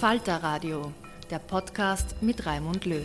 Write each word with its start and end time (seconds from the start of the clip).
Falter 0.00 0.36
Radio, 0.36 0.92
der 1.28 1.40
Podcast 1.40 2.14
mit 2.22 2.46
Raimund 2.46 2.84
Löw. 2.84 3.02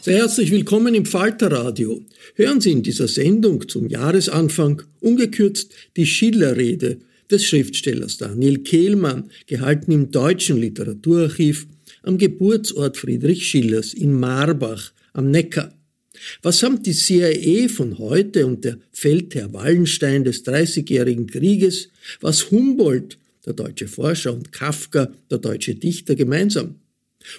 Sehr 0.00 0.16
herzlich 0.16 0.50
willkommen 0.50 0.96
im 0.96 1.06
Falter 1.06 1.52
Radio. 1.52 2.02
Hören 2.34 2.60
Sie 2.60 2.72
in 2.72 2.82
dieser 2.82 3.06
Sendung 3.06 3.68
zum 3.68 3.86
Jahresanfang 3.86 4.82
ungekürzt 4.98 5.72
die 5.96 6.06
Schillerrede 6.06 6.98
des 7.30 7.46
Schriftstellers 7.46 8.16
Daniel 8.16 8.64
Kehlmann, 8.64 9.30
gehalten 9.46 9.92
im 9.92 10.10
Deutschen 10.10 10.56
Literaturarchiv 10.56 11.68
am 12.02 12.18
Geburtsort 12.18 12.96
Friedrich 12.96 13.46
Schillers 13.46 13.94
in 13.94 14.18
Marbach 14.18 14.90
am 15.12 15.30
Neckar. 15.30 15.72
Was 16.42 16.60
samt 16.60 16.86
die 16.86 16.92
CIA 16.92 17.68
von 17.68 17.98
heute 17.98 18.46
und 18.46 18.64
der 18.64 18.78
Feldherr 18.92 19.52
Wallenstein 19.52 20.24
des 20.24 20.42
Dreißigjährigen 20.42 21.26
Krieges, 21.26 21.88
was 22.20 22.50
Humboldt, 22.50 23.18
der 23.44 23.54
deutsche 23.54 23.88
Forscher, 23.88 24.32
und 24.32 24.52
Kafka, 24.52 25.12
der 25.30 25.38
deutsche 25.38 25.74
Dichter, 25.74 26.14
gemeinsam? 26.14 26.76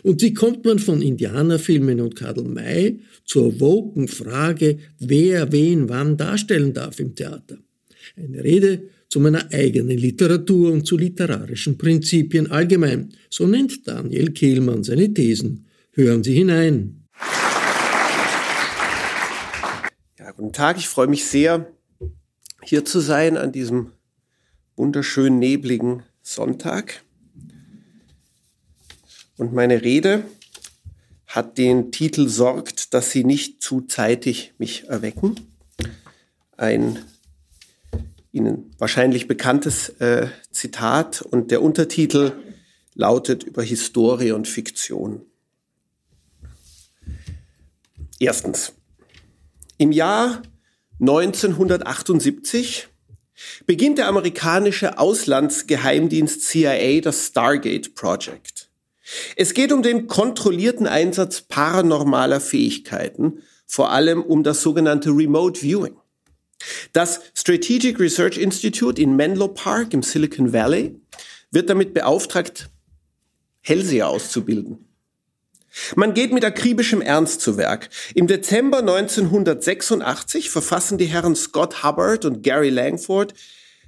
Und 0.03 0.21
wie 0.21 0.33
kommt 0.33 0.65
man 0.65 0.79
von 0.79 1.01
Indianerfilmen 1.01 2.01
und 2.01 2.15
Karl 2.15 2.43
May 2.43 2.99
zur 3.23 3.59
woken 3.59 4.07
Frage, 4.07 4.79
wer 4.99 5.51
wen 5.51 5.89
wann 5.89 6.17
darstellen 6.17 6.73
darf 6.73 6.99
im 6.99 7.15
Theater? 7.15 7.57
Eine 8.15 8.43
Rede 8.43 8.89
zu 9.09 9.19
meiner 9.19 9.51
eigenen 9.53 9.97
Literatur 9.97 10.71
und 10.71 10.85
zu 10.85 10.97
literarischen 10.97 11.77
Prinzipien 11.77 12.49
allgemein. 12.51 13.09
So 13.29 13.47
nennt 13.47 13.87
Daniel 13.87 14.31
Kehlmann 14.31 14.83
seine 14.83 15.13
Thesen. 15.13 15.65
Hören 15.91 16.23
Sie 16.23 16.33
hinein. 16.33 17.04
Guten 20.37 20.51
Tag, 20.51 20.77
ich 20.77 20.89
freue 20.89 21.07
mich 21.07 21.23
sehr, 21.23 21.71
hier 22.61 22.83
zu 22.83 22.99
sein 22.99 23.37
an 23.37 23.53
diesem 23.53 23.93
wunderschön 24.75 25.39
nebligen 25.39 26.03
Sonntag. 26.21 27.03
Und 29.37 29.53
meine 29.53 29.81
Rede 29.81 30.25
hat 31.27 31.57
den 31.57 31.93
Titel 31.93 32.27
Sorgt, 32.27 32.93
dass 32.93 33.11
Sie 33.11 33.23
nicht 33.23 33.63
zu 33.63 33.79
zeitig 33.79 34.53
mich 34.57 34.89
erwecken. 34.89 35.39
Ein 36.57 36.99
Ihnen 38.33 38.75
wahrscheinlich 38.77 39.29
bekanntes 39.29 39.87
äh, 40.01 40.27
Zitat 40.51 41.21
und 41.21 41.49
der 41.49 41.61
Untertitel 41.61 42.33
lautet 42.93 43.43
über 43.43 43.63
Historie 43.63 44.33
und 44.33 44.49
Fiktion. 44.49 45.21
Erstens. 48.19 48.73
Im 49.77 49.91
Jahr 49.91 50.41
1978 51.01 52.87
beginnt 53.65 53.97
der 53.97 54.07
amerikanische 54.07 54.97
Auslandsgeheimdienst 54.97 56.41
CIA 56.43 57.01
das 57.01 57.27
Stargate 57.27 57.93
Project. 57.93 58.69
Es 59.35 59.53
geht 59.53 59.73
um 59.73 59.83
den 59.83 60.07
kontrollierten 60.07 60.87
Einsatz 60.87 61.41
paranormaler 61.41 62.39
Fähigkeiten, 62.39 63.43
vor 63.67 63.91
allem 63.91 64.23
um 64.23 64.43
das 64.43 64.61
sogenannte 64.61 65.09
Remote 65.09 65.59
Viewing. 65.59 65.97
Das 66.93 67.19
Strategic 67.33 67.99
Research 67.99 68.37
Institute 68.37 69.01
in 69.01 69.17
Menlo 69.17 69.49
Park 69.49 69.93
im 69.93 70.03
Silicon 70.03 70.53
Valley 70.53 70.95
wird 71.51 71.69
damit 71.69 71.93
beauftragt, 71.93 72.69
Hellseher 73.61 74.07
auszubilden. 74.07 74.84
Man 75.95 76.13
geht 76.13 76.31
mit 76.31 76.45
akribischem 76.45 77.01
Ernst 77.01 77.41
zu 77.41 77.57
Werk. 77.57 77.89
Im 78.13 78.27
Dezember 78.27 78.79
1986 78.79 80.49
verfassen 80.49 80.97
die 80.97 81.05
Herren 81.05 81.35
Scott 81.35 81.83
Hubbard 81.83 82.25
und 82.25 82.43
Gary 82.43 82.69
Langford 82.69 83.33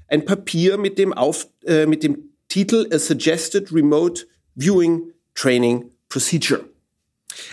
ein 0.07 0.25
Papier 0.25 0.77
mit 0.77 0.97
dem, 0.97 1.13
Auf, 1.13 1.47
äh, 1.65 1.85
mit 1.85 2.03
dem 2.03 2.29
Titel 2.49 2.87
A 2.91 2.99
Suggested 2.99 3.73
Remote 3.73 4.25
Viewing 4.55 5.11
Training 5.35 5.91
Procedure. 6.09 6.63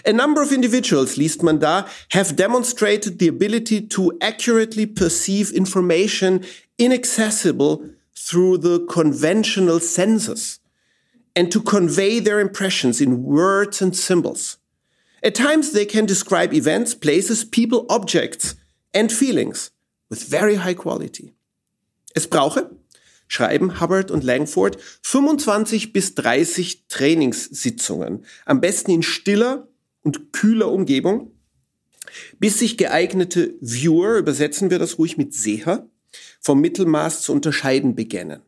A 0.06 0.12
number 0.12 0.40
of 0.40 0.50
individuals, 0.50 1.16
liest 1.16 1.42
man 1.42 1.60
da, 1.60 1.86
have 2.12 2.34
demonstrated 2.34 3.18
the 3.18 3.28
ability 3.28 3.86
to 3.88 4.12
accurately 4.20 4.86
perceive 4.86 5.52
information 5.52 6.40
inaccessible 6.78 7.90
through 8.14 8.56
the 8.56 8.86
conventional 8.86 9.80
senses 9.80 10.60
and 11.34 11.50
to 11.50 11.60
convey 11.60 12.20
their 12.20 12.40
impressions 12.40 13.00
in 13.00 13.24
words 13.24 13.82
and 13.82 13.96
symbols. 13.96 14.58
At 15.22 15.34
times 15.34 15.72
they 15.72 15.86
can 15.86 16.06
describe 16.06 16.52
events, 16.52 16.94
places, 16.94 17.44
people, 17.44 17.86
objects 17.88 18.54
and 18.92 19.10
feelings 19.10 19.70
with 20.10 20.22
very 20.22 20.56
high 20.56 20.74
quality. 20.74 21.32
Es 22.14 22.28
brauche, 22.28 22.70
schreiben 23.26 23.80
Hubbard 23.80 24.10
und 24.10 24.22
Langford, 24.22 24.78
25 25.02 25.92
bis 25.92 26.14
30 26.14 26.86
Trainingssitzungen, 26.88 28.24
am 28.44 28.60
besten 28.60 28.92
in 28.92 29.02
stiller 29.02 29.66
und 30.02 30.32
kühler 30.32 30.70
Umgebung, 30.70 31.32
bis 32.38 32.58
sich 32.60 32.76
geeignete 32.76 33.54
Viewer, 33.60 34.18
übersetzen 34.18 34.70
wir 34.70 34.78
das 34.78 34.98
ruhig 34.98 35.16
mit 35.16 35.34
Seher, 35.34 35.88
vom 36.40 36.60
Mittelmaß 36.60 37.22
zu 37.22 37.32
unterscheiden 37.32 37.96
beginnen 37.96 38.42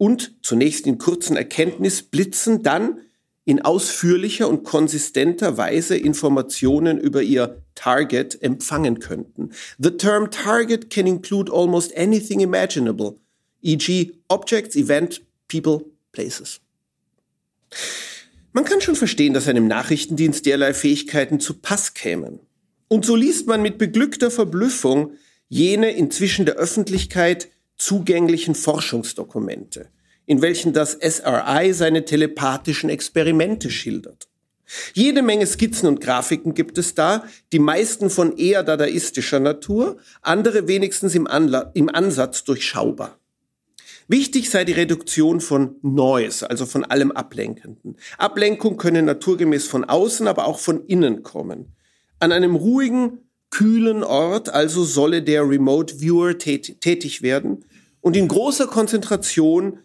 und 0.00 0.34
zunächst 0.40 0.86
in 0.86 0.96
kurzen 0.96 1.36
Erkenntnisblitzen, 1.36 2.62
dann 2.62 3.02
in 3.44 3.60
ausführlicher 3.60 4.48
und 4.48 4.64
konsistenter 4.64 5.58
Weise 5.58 5.94
Informationen 5.94 6.98
über 6.98 7.20
ihr 7.20 7.60
Target 7.74 8.42
empfangen 8.42 9.00
könnten. 9.00 9.50
The 9.78 9.90
term 9.90 10.30
target 10.30 10.88
can 10.88 11.06
include 11.06 11.52
almost 11.52 11.94
anything 11.98 12.40
imaginable, 12.40 13.16
e.g. 13.60 14.12
objects, 14.28 14.74
event, 14.74 15.20
people, 15.48 15.84
places. 16.12 16.62
Man 18.54 18.64
kann 18.64 18.80
schon 18.80 18.96
verstehen, 18.96 19.34
dass 19.34 19.48
einem 19.48 19.66
Nachrichtendienst 19.66 20.46
derlei 20.46 20.72
Fähigkeiten 20.72 21.40
zu 21.40 21.60
Pass 21.60 21.92
kämen. 21.92 22.40
Und 22.88 23.04
so 23.04 23.16
liest 23.16 23.46
man 23.46 23.60
mit 23.60 23.76
beglückter 23.76 24.30
Verblüffung 24.30 25.12
jene 25.50 25.90
inzwischen 25.90 26.46
der 26.46 26.54
Öffentlichkeit 26.54 27.50
zugänglichen 27.80 28.54
Forschungsdokumente, 28.54 29.88
in 30.26 30.42
welchen 30.42 30.72
das 30.72 30.92
SRI 30.92 31.72
seine 31.72 32.04
telepathischen 32.04 32.90
Experimente 32.90 33.70
schildert. 33.70 34.28
Jede 34.94 35.22
Menge 35.22 35.46
Skizzen 35.46 35.88
und 35.88 36.00
Grafiken 36.00 36.54
gibt 36.54 36.78
es 36.78 36.94
da, 36.94 37.24
die 37.52 37.58
meisten 37.58 38.08
von 38.08 38.36
eher 38.36 38.62
dadaistischer 38.62 39.40
Natur, 39.40 39.96
andere 40.22 40.68
wenigstens 40.68 41.14
im, 41.14 41.26
Anla 41.26 41.72
im 41.74 41.88
Ansatz 41.88 42.44
durchschaubar. 42.44 43.18
Wichtig 44.06 44.50
sei 44.50 44.64
die 44.64 44.72
Reduktion 44.72 45.40
von 45.40 45.76
Noise, 45.82 46.48
also 46.48 46.66
von 46.66 46.84
allem 46.84 47.10
Ablenkenden. 47.12 47.96
Ablenkung 48.18 48.76
könne 48.76 49.02
naturgemäß 49.02 49.66
von 49.66 49.84
außen, 49.84 50.28
aber 50.28 50.46
auch 50.46 50.58
von 50.58 50.84
innen 50.86 51.22
kommen. 51.22 51.72
An 52.18 52.30
einem 52.30 52.56
ruhigen, 52.56 53.18
kühlen 53.50 54.04
Ort 54.04 54.48
also 54.48 54.84
solle 54.84 55.22
der 55.22 55.48
Remote 55.48 56.00
Viewer 56.00 56.38
tätig 56.38 57.22
werden 57.22 57.64
und 58.00 58.16
in 58.16 58.28
großer 58.28 58.66
Konzentration 58.66 59.80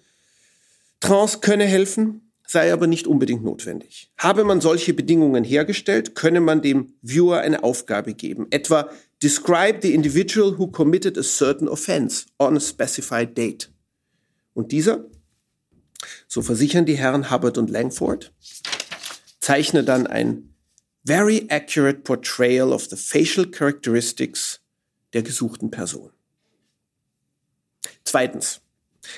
Trance 0.99 1.39
könne 1.39 1.65
helfen, 1.65 2.31
sei 2.47 2.71
aber 2.71 2.87
nicht 2.87 3.07
unbedingt 3.07 3.43
notwendig. 3.43 4.11
Habe 4.17 4.43
man 4.43 4.61
solche 4.61 4.93
Bedingungen 4.93 5.43
hergestellt, 5.43 6.15
könne 6.15 6.41
man 6.41 6.61
dem 6.61 6.93
Viewer 7.01 7.39
eine 7.39 7.63
Aufgabe 7.63 8.13
geben, 8.13 8.47
etwa 8.49 8.89
Describe 9.23 9.79
the 9.81 9.93
individual 9.93 10.57
who 10.57 10.67
committed 10.67 11.17
a 11.17 11.23
certain 11.23 11.67
offense 11.67 12.25
on 12.37 12.57
a 12.57 12.59
specified 12.59 13.35
date. 13.35 13.71
Und 14.53 14.71
dieser, 14.71 15.05
so 16.27 16.41
versichern 16.41 16.85
die 16.85 16.97
Herren 16.97 17.31
Hubbard 17.31 17.57
und 17.57 17.69
Langford, 17.69 18.33
zeichne 19.39 19.83
dann 19.83 20.05
ein 20.05 20.53
very 21.05 21.47
accurate 21.49 21.99
portrayal 21.99 22.73
of 22.73 22.85
the 22.89 22.97
facial 22.97 23.45
characteristics 23.49 24.59
der 25.13 25.23
gesuchten 25.23 25.71
Person. 25.71 26.11
Zweitens. 28.05 28.61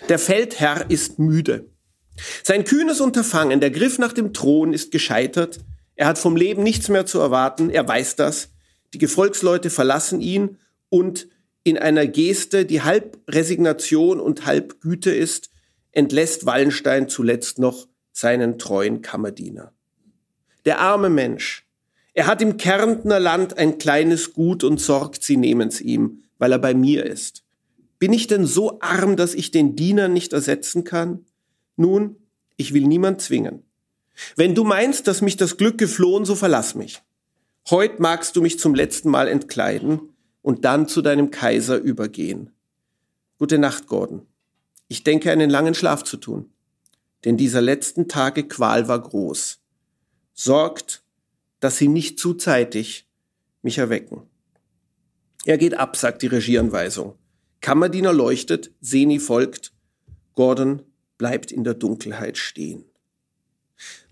Der 0.09 0.19
Feldherr 0.19 0.89
ist 0.89 1.19
müde. 1.19 1.69
Sein 2.43 2.63
kühnes 2.63 2.99
Unterfangen, 2.99 3.59
der 3.59 3.71
Griff 3.71 3.99
nach 3.99 4.13
dem 4.13 4.33
Thron 4.33 4.73
ist 4.73 4.91
gescheitert. 4.91 5.59
Er 5.95 6.07
hat 6.07 6.17
vom 6.17 6.35
Leben 6.35 6.63
nichts 6.63 6.89
mehr 6.89 7.05
zu 7.05 7.19
erwarten. 7.19 7.69
Er 7.69 7.87
weiß 7.87 8.15
das. 8.15 8.49
Die 8.93 8.97
Gefolgsleute 8.97 9.69
verlassen 9.69 10.21
ihn 10.21 10.57
und 10.89 11.27
in 11.63 11.77
einer 11.77 12.07
Geste, 12.07 12.65
die 12.65 12.81
halb 12.81 13.19
Resignation 13.27 14.19
und 14.19 14.45
halb 14.45 14.79
Güte 14.79 15.11
ist, 15.11 15.49
entlässt 15.91 16.45
Wallenstein 16.45 17.09
zuletzt 17.09 17.59
noch 17.59 17.87
seinen 18.13 18.57
treuen 18.57 19.01
Kammerdiener. 19.01 19.73
Der 20.65 20.79
arme 20.79 21.09
Mensch. 21.09 21.65
Er 22.13 22.25
hat 22.25 22.41
im 22.41 22.57
Kärntner 22.57 23.19
Land 23.19 23.57
ein 23.57 23.77
kleines 23.77 24.33
Gut 24.33 24.63
und 24.63 24.79
sorgt, 24.79 25.23
sie 25.23 25.37
nehmen's 25.37 25.81
ihm, 25.81 26.23
weil 26.37 26.51
er 26.51 26.59
bei 26.59 26.73
mir 26.73 27.05
ist. 27.05 27.43
Bin 27.99 28.13
ich 28.13 28.27
denn 28.27 28.45
so 28.45 28.79
arm, 28.79 29.15
dass 29.15 29.33
ich 29.33 29.51
den 29.51 29.75
Diener 29.75 30.07
nicht 30.07 30.33
ersetzen 30.33 30.83
kann? 30.83 31.25
Nun, 31.75 32.17
ich 32.55 32.73
will 32.73 32.87
niemand 32.87 33.21
zwingen. 33.21 33.63
Wenn 34.35 34.55
du 34.55 34.63
meinst, 34.63 35.07
dass 35.07 35.21
mich 35.21 35.37
das 35.37 35.57
Glück 35.57 35.77
geflohen, 35.77 36.25
so 36.25 36.35
verlass 36.35 36.75
mich. 36.75 37.01
Heut 37.69 37.99
magst 37.99 38.35
du 38.35 38.41
mich 38.41 38.59
zum 38.59 38.75
letzten 38.75 39.09
Mal 39.09 39.27
entkleiden, 39.27 40.09
und 40.47 40.63
dann 40.63 40.87
zu 40.87 41.01
deinem 41.01 41.29
Kaiser 41.29 41.77
übergehen. 41.77 42.51
Gute 43.37 43.57
Nacht, 43.57 43.87
Gordon. 43.87 44.25
Ich 44.87 45.03
denke, 45.03 45.29
einen 45.29 45.49
langen 45.49 45.75
Schlaf 45.75 46.05
zu 46.05 46.15
tun. 46.15 46.49
Denn 47.25 47.35
dieser 47.35 47.59
letzten 47.59 48.07
Tage 48.07 48.47
Qual 48.47 48.87
war 48.87 49.01
groß. 49.01 49.59
Sorgt, 50.33 51.03
dass 51.59 51.77
sie 51.77 51.89
nicht 51.89 52.17
zu 52.17 52.33
zeitig 52.33 53.09
mich 53.61 53.77
erwecken. 53.77 54.21
Er 55.43 55.57
geht 55.57 55.73
ab, 55.73 55.97
sagt 55.97 56.21
die 56.21 56.27
Regieanweisung. 56.27 57.15
Kammerdiener 57.61 58.13
leuchtet, 58.13 58.71
Seni 58.81 59.19
folgt. 59.19 59.73
Gordon 60.33 60.83
bleibt 61.17 61.51
in 61.51 61.63
der 61.63 61.73
Dunkelheit 61.73 62.37
stehen. 62.37 62.85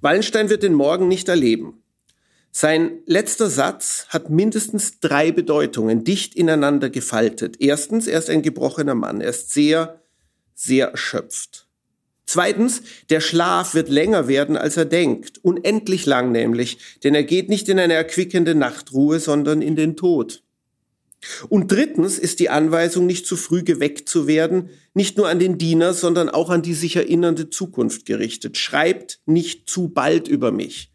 Wallenstein 0.02 0.50
wird 0.50 0.64
den 0.64 0.74
Morgen 0.74 1.08
nicht 1.08 1.30
erleben. 1.30 1.82
Sein 2.52 3.00
letzter 3.06 3.50
Satz 3.50 4.06
hat 4.10 4.30
mindestens 4.30 5.02
drei 5.02 5.32
Bedeutungen, 5.34 6.06
dicht 6.06 6.36
ineinander 6.36 6.90
gefaltet. 6.90 7.58
Erstens, 7.60 8.08
er 8.08 8.18
ist 8.18 8.30
ein 8.30 8.44
gebrochener 8.44 8.96
Mann, 8.96 9.20
er 9.20 9.32
ist 9.32 9.52
sehr, 9.52 10.02
sehr 10.54 10.88
erschöpft. 10.88 11.68
Zweitens, 12.26 12.82
der 13.10 13.20
Schlaf 13.20 13.74
wird 13.74 13.90
länger 13.90 14.30
werden, 14.30 14.56
als 14.56 14.78
er 14.78 14.86
denkt, 14.86 15.38
unendlich 15.44 16.06
lang 16.06 16.32
nämlich, 16.32 16.78
denn 17.04 17.14
er 17.14 17.24
geht 17.24 17.50
nicht 17.50 17.68
in 17.68 17.78
eine 17.78 17.94
erquickende 17.94 18.56
Nachtruhe, 18.56 19.20
sondern 19.20 19.62
in 19.62 19.76
den 19.76 19.98
Tod. 19.98 20.42
Und 21.50 21.72
drittens 21.72 22.20
ist 22.20 22.40
die 22.40 22.50
Anweisung, 22.50 23.06
nicht 23.06 23.26
zu 23.26 23.36
früh 23.36 23.64
geweckt 23.64 24.08
zu 24.10 24.28
werden, 24.28 24.70
nicht 24.94 25.18
nur 25.18 25.30
an 25.30 25.40
den 25.40 25.58
Diener, 25.58 25.94
sondern 25.94 26.30
auch 26.30 26.50
an 26.50 26.62
die 26.62 26.74
sich 26.74 26.96
erinnernde 26.96 27.50
Zukunft 27.50 28.06
gerichtet. 28.06 28.58
Schreibt 28.58 29.20
nicht 29.26 29.70
zu 29.70 29.90
bald 29.90 30.28
über 30.28 30.52
mich 30.52 30.92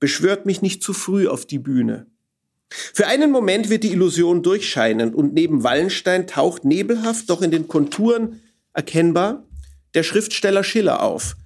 beschwört 0.00 0.46
mich 0.46 0.62
nicht 0.62 0.82
zu 0.82 0.92
früh 0.92 1.28
auf 1.28 1.46
die 1.46 1.58
Bühne. 1.58 2.06
Für 2.68 3.06
einen 3.06 3.30
Moment 3.30 3.70
wird 3.70 3.84
die 3.84 3.92
Illusion 3.92 4.42
durchscheinen 4.42 5.14
und 5.14 5.34
neben 5.34 5.62
Wallenstein 5.62 6.26
taucht 6.26 6.64
nebelhaft, 6.64 7.30
doch 7.30 7.42
in 7.42 7.50
den 7.50 7.68
Konturen 7.68 8.42
erkennbar 8.72 9.44
der 9.94 10.02
Schriftsteller 10.02 10.64
Schiller 10.64 11.02
auf, 11.02 11.36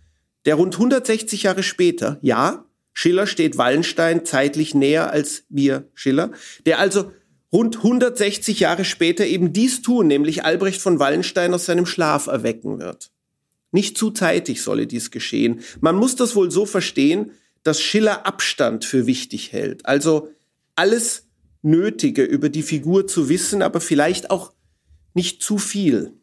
der 0.46 0.54
rund 0.54 0.74
160 0.74 1.44
Jahre 1.44 1.62
später, 1.62 2.18
ja, 2.22 2.64
Schiller 2.92 3.26
steht 3.26 3.56
Wallenstein 3.56 4.24
zeitlich 4.24 4.74
näher 4.74 5.10
als 5.10 5.44
wir 5.48 5.88
Schiller, 5.94 6.32
der 6.66 6.80
also 6.80 7.12
rund 7.52 7.78
160 7.78 8.60
Jahre 8.60 8.84
später 8.84 9.26
eben 9.26 9.52
dies 9.52 9.82
tun, 9.82 10.06
nämlich 10.06 10.44
Albrecht 10.44 10.80
von 10.80 10.98
Wallenstein 10.98 11.54
aus 11.54 11.66
seinem 11.66 11.86
Schlaf 11.86 12.26
erwecken 12.26 12.78
wird. 12.78 13.10
Nicht 13.72 13.96
zu 13.96 14.10
zeitig 14.10 14.62
solle 14.62 14.86
dies 14.86 15.10
geschehen. 15.10 15.60
Man 15.80 15.96
muss 15.96 16.16
das 16.16 16.34
wohl 16.34 16.50
so 16.50 16.66
verstehen, 16.66 17.32
dass 17.62 17.80
Schiller 17.80 18.26
Abstand 18.26 18.84
für 18.84 19.06
wichtig 19.06 19.52
hält. 19.52 19.86
Also 19.86 20.30
alles 20.74 21.26
Nötige 21.62 22.24
über 22.24 22.48
die 22.48 22.62
Figur 22.62 23.06
zu 23.06 23.28
wissen, 23.28 23.62
aber 23.62 23.80
vielleicht 23.80 24.30
auch 24.30 24.52
nicht 25.14 25.42
zu 25.42 25.58
viel. 25.58 26.14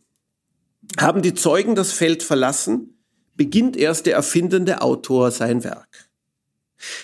Haben 1.00 1.22
die 1.22 1.34
Zeugen 1.34 1.75
das 1.75 1.91
Feld 1.91 2.24
verlassen, 2.24 2.98
beginnt 3.36 3.77
erst 3.77 4.07
der 4.07 4.15
erfindende 4.15 4.81
Autor 4.81 5.31
sein 5.31 5.63
Werk. 5.63 6.10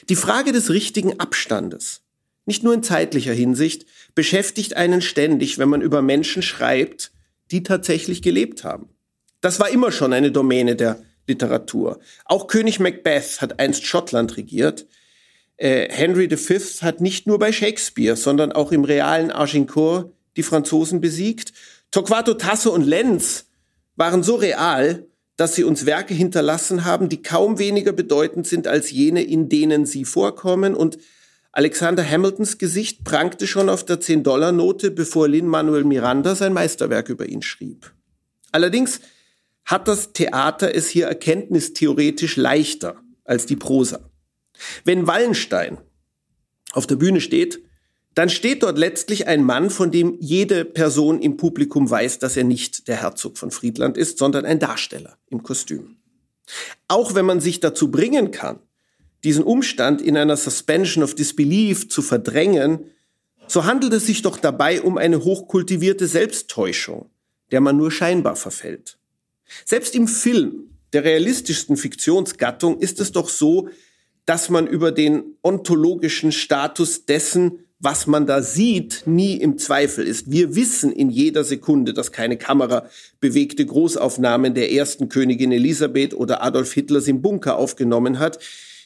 Die 0.09 0.15
Frage 0.15 0.51
des 0.51 0.69
richtigen 0.69 1.19
Abstandes, 1.19 2.01
nicht 2.45 2.63
nur 2.63 2.73
in 2.73 2.83
zeitlicher 2.83 3.33
Hinsicht, 3.33 3.85
beschäftigt 4.15 4.75
einen 4.75 5.01
ständig, 5.01 5.57
wenn 5.57 5.69
man 5.69 5.81
über 5.81 6.01
Menschen 6.01 6.41
schreibt, 6.41 7.11
die 7.51 7.63
tatsächlich 7.63 8.21
gelebt 8.21 8.63
haben. 8.63 8.89
Das 9.41 9.59
war 9.59 9.69
immer 9.69 9.91
schon 9.91 10.13
eine 10.13 10.31
Domäne 10.31 10.75
der 10.75 11.01
Literatur. 11.27 11.99
Auch 12.25 12.47
König 12.47 12.79
Macbeth 12.79 13.41
hat 13.41 13.59
einst 13.59 13.85
Schottland 13.85 14.37
regiert. 14.37 14.87
Äh, 15.57 15.89
Henry 15.89 16.29
V 16.35 16.53
hat 16.81 17.01
nicht 17.01 17.27
nur 17.27 17.39
bei 17.39 17.51
Shakespeare, 17.51 18.15
sondern 18.15 18.51
auch 18.51 18.71
im 18.71 18.83
realen 18.83 19.31
Agincourt 19.31 20.11
die 20.35 20.43
Franzosen 20.43 20.99
besiegt. 20.99 21.53
Torquato 21.91 22.33
Tasso 22.33 22.71
und 22.71 22.83
Lenz 22.83 23.45
waren 23.95 24.23
so 24.23 24.35
real, 24.35 25.05
dass 25.35 25.55
sie 25.55 25.63
uns 25.63 25.85
Werke 25.85 26.13
hinterlassen 26.13 26.85
haben, 26.85 27.09
die 27.09 27.21
kaum 27.21 27.59
weniger 27.59 27.91
bedeutend 27.91 28.47
sind 28.47 28.67
als 28.67 28.91
jene, 28.91 29.23
in 29.23 29.49
denen 29.49 29.85
sie 29.85 30.05
vorkommen. 30.05 30.75
Und 30.75 30.97
Alexander 31.55 32.03
Hamiltons 32.03 32.57
Gesicht 32.57 33.03
prangte 33.03 33.45
schon 33.45 33.69
auf 33.69 33.85
der 33.85 34.01
10-Dollar-Note, 34.01 34.89
bevor 34.89 35.27
Lin-Manuel 35.27 35.83
Miranda 35.83 36.33
sein 36.33 36.51
Meisterwerk 36.51 37.09
über 37.09 37.27
ihn 37.27 37.43
schrieb. 37.43 37.93
Allerdings 38.51 38.99
hat 39.63 39.87
das 39.87 40.13
Theater 40.13 40.73
es 40.73 40.89
hier 40.89 41.05
erkenntnistheoretisch 41.05 42.37
leichter 42.37 43.01
als 43.23 43.45
die 43.45 43.55
Prosa. 43.55 44.09
Wenn 44.83 45.05
Wallenstein 45.05 45.77
auf 46.71 46.87
der 46.87 46.95
Bühne 46.95 47.21
steht, 47.21 47.63
dann 48.15 48.29
steht 48.29 48.63
dort 48.63 48.79
letztlich 48.79 49.27
ein 49.27 49.43
Mann, 49.43 49.69
von 49.69 49.91
dem 49.91 50.17
jede 50.19 50.65
Person 50.65 51.21
im 51.21 51.37
Publikum 51.37 51.89
weiß, 51.89 52.17
dass 52.17 52.35
er 52.35 52.43
nicht 52.45 52.87
der 52.87 52.97
Herzog 52.97 53.37
von 53.37 53.51
Friedland 53.51 53.95
ist, 53.95 54.17
sondern 54.17 54.45
ein 54.45 54.59
Darsteller 54.59 55.17
im 55.29 55.43
Kostüm. 55.43 55.97
Auch 56.87 57.13
wenn 57.13 57.25
man 57.25 57.39
sich 57.39 57.59
dazu 57.59 57.91
bringen 57.91 58.31
kann, 58.31 58.59
diesen 59.23 59.43
Umstand 59.43 60.01
in 60.01 60.17
einer 60.17 60.37
Suspension 60.37 61.03
of 61.03 61.15
Disbelief 61.15 61.89
zu 61.89 62.01
verdrängen, 62.01 62.85
so 63.47 63.65
handelt 63.65 63.93
es 63.93 64.05
sich 64.05 64.21
doch 64.21 64.37
dabei 64.37 64.81
um 64.81 64.97
eine 64.97 65.23
hochkultivierte 65.23 66.07
Selbsttäuschung, 66.07 67.09
der 67.51 67.61
man 67.61 67.77
nur 67.77 67.91
scheinbar 67.91 68.35
verfällt. 68.35 68.97
Selbst 69.65 69.95
im 69.95 70.07
Film 70.07 70.69
der 70.93 71.03
realistischsten 71.03 71.77
Fiktionsgattung 71.77 72.79
ist 72.79 72.99
es 72.99 73.11
doch 73.11 73.29
so, 73.29 73.69
dass 74.25 74.49
man 74.49 74.67
über 74.67 74.91
den 74.91 75.35
ontologischen 75.41 76.31
Status 76.31 77.05
dessen, 77.05 77.59
was 77.79 78.07
man 78.07 78.25
da 78.25 78.41
sieht, 78.41 79.03
nie 79.05 79.35
im 79.35 79.57
Zweifel 79.57 80.07
ist. 80.07 80.31
Wir 80.31 80.55
wissen 80.55 80.93
in 80.93 81.09
jeder 81.09 81.43
Sekunde, 81.43 81.93
dass 81.93 82.13
keine 82.13 82.37
Kamera 82.37 82.87
bewegte 83.19 83.65
Großaufnahmen 83.65 84.53
der 84.53 84.71
ersten 84.71 85.09
Königin 85.09 85.51
Elisabeth 85.51 86.13
oder 86.13 86.41
Adolf 86.41 86.71
Hitlers 86.71 87.07
im 87.07 87.21
Bunker 87.21 87.57
aufgenommen 87.57 88.19
hat. 88.19 88.39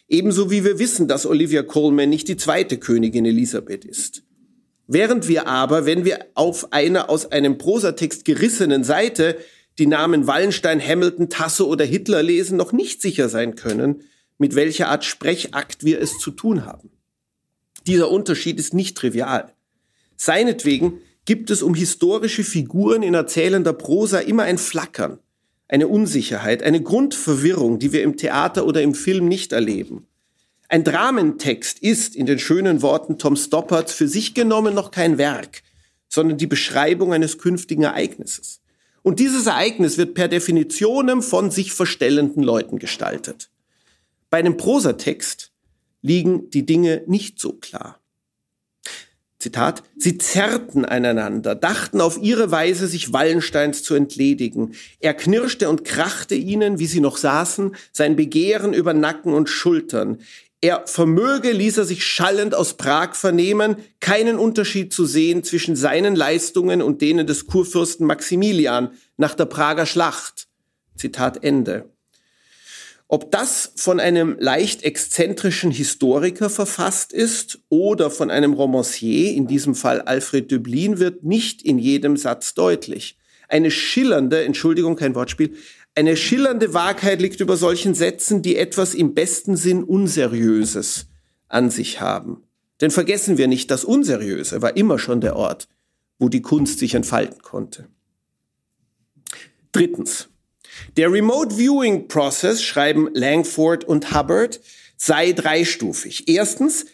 Ebenso 0.10 0.50
wie 0.50 0.64
wir 0.64 0.80
wissen, 0.80 1.08
dass 1.08 1.26
Olivia 1.26 1.64
Colman 1.64 2.10
nicht 2.10 2.28
die 2.28 2.38
zweite 2.38 2.78
Königin 2.78 3.26
Elisabeth 3.26 3.84
ist. 3.84 4.24
Während 4.88 5.28
wir 5.28 5.48
aber, 5.48 5.86
wenn 5.86 6.06
wir 6.06 6.28
auf 6.34 6.72
einer 6.72 7.10
aus 7.10 7.32
einem 7.32 7.58
Prosatext 7.58 8.24
gerissenen 8.24 8.86
Seite 8.86 9.38
die 9.80 9.86
Namen 9.86 10.26
Wallenstein, 10.26 10.82
Hamilton, 10.82 11.30
Tasso 11.30 11.66
oder 11.66 11.84
Hitler 11.84 12.24
lesen, 12.24 12.58
noch 12.58 12.72
nicht 12.72 13.02
sicher 13.02 13.28
sein 13.28 13.56
können, 13.56 14.04
mit 14.38 14.56
welcher 14.56 14.88
Art 14.88 15.04
Sprechakt 15.04 15.84
wir 15.84 16.02
es 16.02 16.18
zu 16.20 16.32
tun 16.32 16.66
haben. 16.66 16.90
Dieser 17.86 18.10
Unterschied 18.10 18.60
ist 18.60 18.74
nicht 18.74 18.98
trivial. 18.98 19.54
Seinetwegen 20.16 21.00
gibt 21.26 21.50
es 21.52 21.62
um 21.62 21.74
historische 21.74 22.44
Figuren 22.44 23.04
in 23.04 23.14
erzählender 23.14 23.74
Prosa 23.74 24.20
immer 24.20 24.44
ein 24.44 24.58
Flackern, 24.58 25.20
eine 25.68 25.88
Unsicherheit, 25.88 26.64
eine 26.64 26.82
Grundverwirrung, 26.82 27.80
die 27.80 27.92
wir 27.92 28.04
im 28.04 28.18
Theater 28.18 28.66
oder 28.66 28.82
im 28.82 28.96
Film 28.96 29.28
nicht 29.28 29.52
erleben. 29.52 30.08
Ein 30.70 30.84
Dramentext 30.84 31.80
ist 31.80 32.16
in 32.16 32.26
den 32.26 32.40
schönen 32.40 32.82
Worten 32.82 33.18
Tom 33.18 33.36
Stoppards 33.36 33.94
für 33.94 34.08
sich 34.08 34.34
genommen 34.34 34.74
noch 34.74 34.92
kein 34.92 35.18
Werk, 35.18 35.64
sondern 36.10 36.38
die 36.38 36.48
Beschreibung 36.48 37.14
eines 37.14 37.38
künftigen 37.38 37.84
Ereignisses. 37.84 38.62
Und 39.02 39.20
dieses 39.20 39.46
Ereignis 39.46 39.98
wird 39.98 40.14
per 40.14 40.28
Definitionem 40.28 41.22
von 41.22 41.52
sich 41.52 41.72
verstellenden 41.72 42.44
Leuten 42.44 42.80
gestaltet. 42.80 43.50
Bei 44.30 44.40
einem 44.40 44.58
Prosatext 44.58 45.52
liegen 46.02 46.50
die 46.50 46.66
Dinge 46.66 47.04
nicht 47.08 47.40
so 47.40 47.54
klar. 47.54 48.02
Zitat, 49.48 49.82
sie 49.96 50.18
zerrten 50.18 50.84
aneinander, 50.84 51.56
dachten 51.56 52.02
auf 52.02 52.22
ihre 52.22 52.52
Weise, 52.52 52.86
sich 52.86 53.14
Wallensteins 53.14 53.82
zu 53.82 53.96
entledigen. 53.96 54.74
Er 55.00 55.14
knirschte 55.14 55.70
und 55.70 55.86
krachte 55.86 56.36
ihnen, 56.36 56.80
wie 56.80 56.86
sie 56.86 57.00
noch 57.00 57.16
saßen, 57.16 57.74
sein 57.94 58.18
Begehren 58.18 58.74
über 58.74 58.94
Nacken 58.94 59.34
und 59.34 59.48
Schultern. 59.48 60.18
Er 60.60 60.84
vermöge, 60.86 61.54
ließ 61.54 61.78
er 61.78 61.86
sich 61.86 62.06
schallend 62.06 62.56
aus 62.56 62.74
Prag 62.74 63.16
vernehmen, 63.16 63.78
keinen 64.02 64.38
Unterschied 64.38 64.92
zu 64.92 65.06
sehen 65.06 65.46
zwischen 65.46 65.78
seinen 65.78 66.18
Leistungen 66.18 66.82
und 66.82 67.02
denen 67.02 67.26
des 67.26 67.48
Kurfürsten 67.48 68.06
Maximilian 68.06 68.90
nach 69.16 69.34
der 69.34 69.46
Prager 69.46 69.86
Schlacht. 69.86 70.50
Zitat 70.98 71.42
Ende. 71.42 71.90
Ob 73.10 73.32
das 73.32 73.72
von 73.78 74.02
einem 74.02 74.36
leicht 74.38 74.84
exzentrischen 74.84 75.72
Historiker 75.72 76.50
verfasst 76.50 77.14
ist 77.14 77.60
oder 77.70 78.12
von 78.12 78.30
einem 78.30 78.54
Romancier, 78.54 79.34
in 79.34 79.48
diesem 79.48 79.76
Fall 79.76 80.02
Alfred 80.02 80.52
Döblin, 80.52 81.00
wird 81.00 81.24
nicht 81.24 81.62
in 81.62 81.80
jedem 81.80 82.18
Satz 82.18 82.54
deutlich. 82.54 83.18
Eine 83.48 83.72
schillernde, 83.72 84.44
Entschuldigung, 84.44 84.98
kein 84.98 85.16
Wortspiel, 85.16 85.56
eine 85.96 86.18
schillernde 86.18 86.74
Wahrheit 86.74 87.22
liegt 87.22 87.40
über 87.40 87.56
solchen 87.56 87.96
Sätzen, 87.96 88.42
die 88.42 88.58
etwas 88.58 88.94
im 88.94 89.14
besten 89.14 89.56
Sinn 89.56 89.84
Unseriöses 89.84 91.08
an 91.48 91.70
sich 91.70 92.02
haben. 92.02 92.44
Denn 92.82 92.92
vergessen 92.92 93.38
wir 93.38 93.48
nicht, 93.48 93.72
das 93.72 93.84
Unseriöse 93.84 94.62
war 94.62 94.76
immer 94.76 95.00
schon 95.00 95.22
der 95.22 95.36
Ort, 95.36 95.70
wo 96.20 96.30
die 96.30 96.42
Kunst 96.42 96.80
sich 96.80 96.94
entfalten 96.94 97.42
konnte. 97.42 97.88
Drittens. 99.72 100.30
Der 100.96 101.12
Remote 101.12 101.56
Viewing 101.56 102.08
Process, 102.08 102.62
schreiben 102.62 103.10
Langford 103.14 103.84
und 103.84 104.14
Hubbard, 104.14 104.60
sei 104.98 105.34
dreistufig. 105.34 106.28
Erstens, 106.28 106.86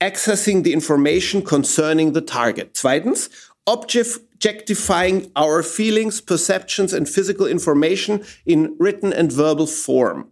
accessing 0.00 0.64
the 0.64 0.72
information 0.72 1.44
concerning 1.44 2.12
the 2.12 2.20
target. 2.20 2.70
Zweitens, 2.74 3.30
objectifying 3.66 5.30
our 5.36 5.62
feelings, 5.62 6.20
perceptions 6.20 6.92
and 6.92 7.08
physical 7.08 7.46
information 7.46 8.24
in 8.44 8.74
written 8.78 9.12
and 9.12 9.32
verbal 9.32 9.66
form. 9.66 10.26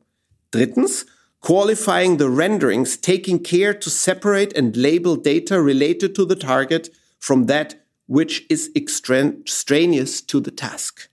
Drittens, 0.50 1.06
qualifying 1.40 2.16
the 2.16 2.28
renderings, 2.28 2.96
taking 2.96 3.38
care 3.38 3.72
to 3.72 3.88
separate 3.88 4.52
and 4.56 4.76
label 4.76 5.16
data 5.16 5.60
related 5.60 6.14
to 6.16 6.24
the 6.24 6.36
target 6.36 6.90
from 7.18 7.46
that 7.46 7.76
which 8.06 8.44
is 8.50 8.70
extraneous 8.74 10.20
to 10.20 10.40
the 10.40 10.50
task. 10.50 11.08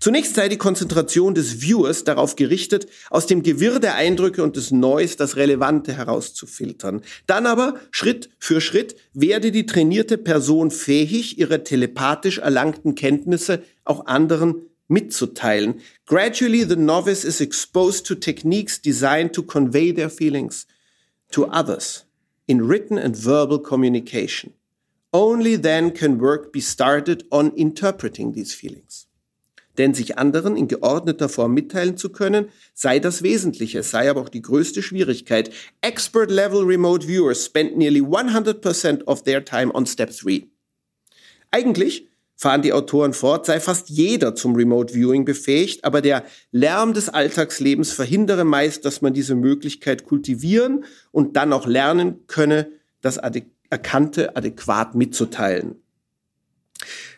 Zunächst 0.00 0.34
sei 0.34 0.48
die 0.48 0.56
Konzentration 0.56 1.34
des 1.34 1.60
Viewers 1.60 2.04
darauf 2.04 2.36
gerichtet, 2.36 2.86
aus 3.10 3.26
dem 3.26 3.42
Gewirr 3.42 3.78
der 3.78 3.94
Eindrücke 3.94 4.42
und 4.42 4.56
des 4.56 4.70
Noise 4.70 5.16
das 5.16 5.36
Relevante 5.36 5.92
herauszufiltern. 5.92 7.02
Dann 7.26 7.46
aber, 7.46 7.78
Schritt 7.90 8.30
für 8.38 8.60
Schritt, 8.60 8.96
werde 9.12 9.52
die 9.52 9.66
trainierte 9.66 10.18
Person 10.18 10.70
fähig, 10.70 11.38
ihre 11.38 11.62
telepathisch 11.62 12.38
erlangten 12.38 12.94
Kenntnisse 12.94 13.62
auch 13.84 14.06
anderen 14.06 14.62
mitzuteilen. 14.88 15.80
Gradually 16.06 16.64
the 16.64 16.76
novice 16.76 17.24
is 17.24 17.40
exposed 17.40 18.06
to 18.06 18.14
techniques 18.14 18.80
designed 18.80 19.32
to 19.34 19.42
convey 19.42 19.92
their 19.92 20.10
feelings 20.10 20.66
to 21.30 21.46
others 21.52 22.06
in 22.46 22.66
written 22.66 22.98
and 22.98 23.16
verbal 23.16 23.58
communication. 23.62 24.54
Only 25.12 25.60
then 25.60 25.92
can 25.92 26.20
work 26.20 26.52
be 26.52 26.60
started 26.60 27.24
on 27.30 27.52
interpreting 27.56 28.32
these 28.32 28.54
feelings 28.54 29.07
denn 29.78 29.94
sich 29.94 30.18
anderen 30.18 30.56
in 30.56 30.68
geordneter 30.68 31.28
Form 31.28 31.54
mitteilen 31.54 31.96
zu 31.96 32.10
können, 32.10 32.48
sei 32.74 32.98
das 32.98 33.22
Wesentliche, 33.22 33.82
sei 33.82 34.10
aber 34.10 34.20
auch 34.20 34.28
die 34.28 34.42
größte 34.42 34.82
Schwierigkeit. 34.82 35.50
Expert-level 35.80 36.64
remote 36.64 37.06
viewers 37.06 37.46
spend 37.46 37.76
nearly 37.76 38.02
100% 38.02 39.04
of 39.04 39.22
their 39.22 39.44
time 39.44 39.72
on 39.72 39.86
step 39.86 40.10
3. 40.10 40.46
Eigentlich, 41.50 42.08
fahren 42.38 42.62
die 42.62 42.72
Autoren 42.72 43.12
fort, 43.12 43.46
sei 43.46 43.58
fast 43.58 43.88
jeder 43.88 44.34
zum 44.34 44.54
Remote 44.54 44.94
Viewing 44.94 45.24
befähigt, 45.24 45.84
aber 45.84 46.00
der 46.00 46.24
Lärm 46.52 46.94
des 46.94 47.08
Alltagslebens 47.08 47.90
verhindere 47.90 48.44
meist, 48.44 48.84
dass 48.84 49.02
man 49.02 49.12
diese 49.12 49.34
Möglichkeit 49.34 50.04
kultivieren 50.04 50.84
und 51.10 51.36
dann 51.36 51.52
auch 51.52 51.66
lernen 51.66 52.26
könne, 52.28 52.70
das 53.00 53.18
Erkannte 53.70 54.36
adäquat 54.36 54.94
mitzuteilen. 54.94 55.82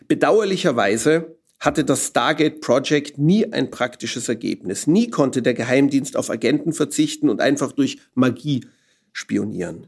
Bedauerlicherweise 0.07 1.37
hatte 1.61 1.85
das 1.85 2.07
Stargate 2.07 2.59
Project 2.59 3.19
nie 3.19 3.45
ein 3.53 3.69
praktisches 3.69 4.27
Ergebnis. 4.27 4.87
Nie 4.87 5.09
konnte 5.09 5.41
der 5.43 5.53
Geheimdienst 5.53 6.17
auf 6.17 6.29
Agenten 6.29 6.73
verzichten 6.73 7.29
und 7.29 7.39
einfach 7.39 7.71
durch 7.71 7.99
Magie 8.15 8.65
spionieren. 9.13 9.87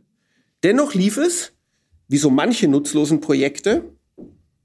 Dennoch 0.61 0.93
lief 0.93 1.17
es, 1.17 1.51
wie 2.07 2.17
so 2.17 2.29
manche 2.29 2.67
nutzlosen 2.67 3.19
Projekte, 3.19 3.83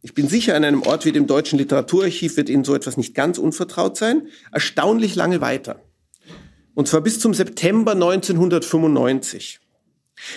ich 0.01 0.15
bin 0.15 0.29
sicher, 0.29 0.55
an 0.55 0.63
einem 0.63 0.83
Ort 0.83 1.05
wie 1.07 1.13
dem 1.13 1.27
Deutschen 1.27 1.59
Literaturarchiv 1.59 2.37
wird 2.37 2.49
Ihnen 2.49 2.63
so 2.63 2.75
etwas 2.75 2.97
nicht 2.97 3.15
ganz 3.15 3.37
unvertraut 3.37 3.97
sein, 3.97 4.29
erstaunlich 4.53 5.17
lange 5.17 5.41
weiter. 5.41 5.83
Und 6.75 6.87
zwar 6.87 7.01
bis 7.01 7.19
zum 7.19 7.35
September 7.35 7.93
1995. 7.93 9.59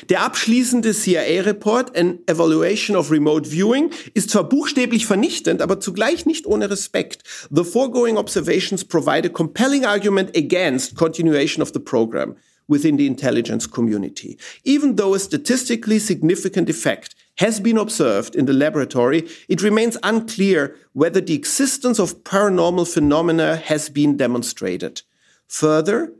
Der 0.09 0.21
abschließende 0.21 0.93
CIA-Report, 0.93 1.95
An 1.97 2.19
Evaluation 2.27 2.95
of 2.95 3.11
Remote 3.11 3.49
Viewing, 3.49 3.91
ist 4.13 4.29
zwar 4.29 4.47
buchstäblich 4.47 5.05
vernichtend, 5.05 5.61
aber 5.61 5.79
zugleich 5.79 6.25
nicht 6.25 6.45
ohne 6.45 6.69
Respekt. 6.69 7.23
The 7.49 7.63
foregoing 7.63 8.17
observations 8.17 8.83
provide 8.83 9.27
a 9.27 9.31
compelling 9.31 9.85
argument 9.85 10.35
against 10.37 10.95
continuation 10.95 11.61
of 11.61 11.71
the 11.73 11.79
program 11.79 12.35
within 12.67 12.97
the 12.97 13.05
intelligence 13.05 13.69
community. 13.69 14.37
Even 14.63 14.95
though 14.95 15.13
a 15.13 15.19
statistically 15.19 15.99
significant 15.99 16.69
effect 16.69 17.15
has 17.37 17.59
been 17.59 17.77
observed 17.77 18.35
in 18.35 18.45
the 18.45 18.53
laboratory, 18.53 19.27
it 19.49 19.61
remains 19.61 19.97
unclear 20.03 20.75
whether 20.93 21.21
the 21.21 21.35
existence 21.35 21.99
of 21.99 22.23
paranormal 22.23 22.87
phenomena 22.87 23.57
has 23.57 23.89
been 23.89 24.15
demonstrated. 24.15 25.01
Further, 25.47 26.13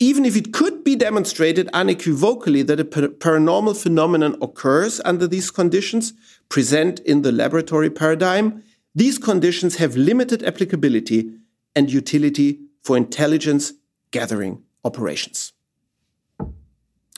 even 0.00 0.24
if 0.24 0.36
it 0.36 0.52
could 0.52 0.84
be 0.84 0.96
demonstrated 0.96 1.68
unequivocally 1.72 2.62
that 2.62 2.80
a 2.80 2.84
paranormal 2.84 3.76
phenomenon 3.76 4.36
occurs 4.40 5.00
under 5.04 5.26
these 5.28 5.50
conditions 5.50 6.14
present 6.48 7.00
in 7.00 7.22
the 7.22 7.32
laboratory 7.32 7.90
paradigm, 7.90 8.62
these 8.94 9.18
conditions 9.18 9.76
have 9.76 9.96
limited 9.96 10.42
applicability 10.42 11.30
and 11.74 11.90
utility 11.90 12.60
for 12.82 12.96
intelligence 12.96 13.72
gathering 14.10 14.62
operations. 14.84 15.52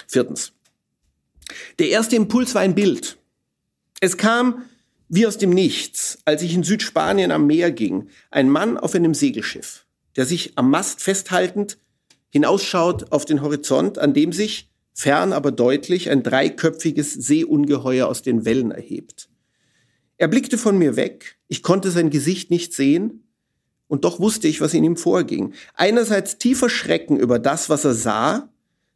Viertens. 0.07 0.53
Der 1.79 1.89
erste 1.89 2.17
Impuls 2.17 2.55
war 2.55 2.63
ein 2.63 2.75
Bild. 2.75 3.17
Es 4.01 4.17
kam 4.17 4.65
wie 5.09 5.27
aus 5.27 5.39
dem 5.39 5.51
Nichts, 5.51 6.19
als 6.25 6.43
ich 6.43 6.55
in 6.55 6.63
Südspanien 6.63 7.31
am 7.31 7.47
Meer 7.47 7.71
ging, 7.71 8.09
ein 8.31 8.51
Mann 8.51 8.77
auf 8.77 8.95
einem 8.95 9.15
Segelschiff, 9.15 9.87
der 10.17 10.27
sich 10.27 10.53
am 10.57 10.71
Mast 10.71 11.03
festhaltend 11.03 11.79
hinausschaut 12.35 13.13
auf 13.13 13.25
den 13.25 13.41
Horizont, 13.41 13.99
an 13.99 14.13
dem 14.13 14.33
sich, 14.33 14.69
fern 14.93 15.33
aber 15.33 15.53
deutlich, 15.53 16.11
ein 16.11 16.23
dreiköpfiges 16.23 17.15
Seeungeheuer 17.15 18.07
aus 18.07 18.21
den 18.21 18.45
Wellen 18.45 18.71
erhebt. 18.71 19.31
Er 20.19 20.29
blickte 20.29 20.59
von 20.59 20.77
mir 20.77 20.97
weg, 20.97 21.39
ich 21.49 21.63
konnte 21.63 21.91
sein 21.91 22.11
Gesicht 22.11 22.51
nicht 22.51 22.75
sehen, 22.75 23.23
und 23.87 24.05
doch 24.05 24.19
wusste 24.19 24.49
ich, 24.49 24.61
was 24.61 24.75
in 24.75 24.83
ihm 24.83 24.97
vorging. 24.97 25.55
Einerseits 25.75 26.39
tiefer 26.39 26.69
Schrecken 26.69 27.19
über 27.19 27.39
das, 27.39 27.71
was 27.71 27.85
er 27.85 27.95
sah, 27.95 28.49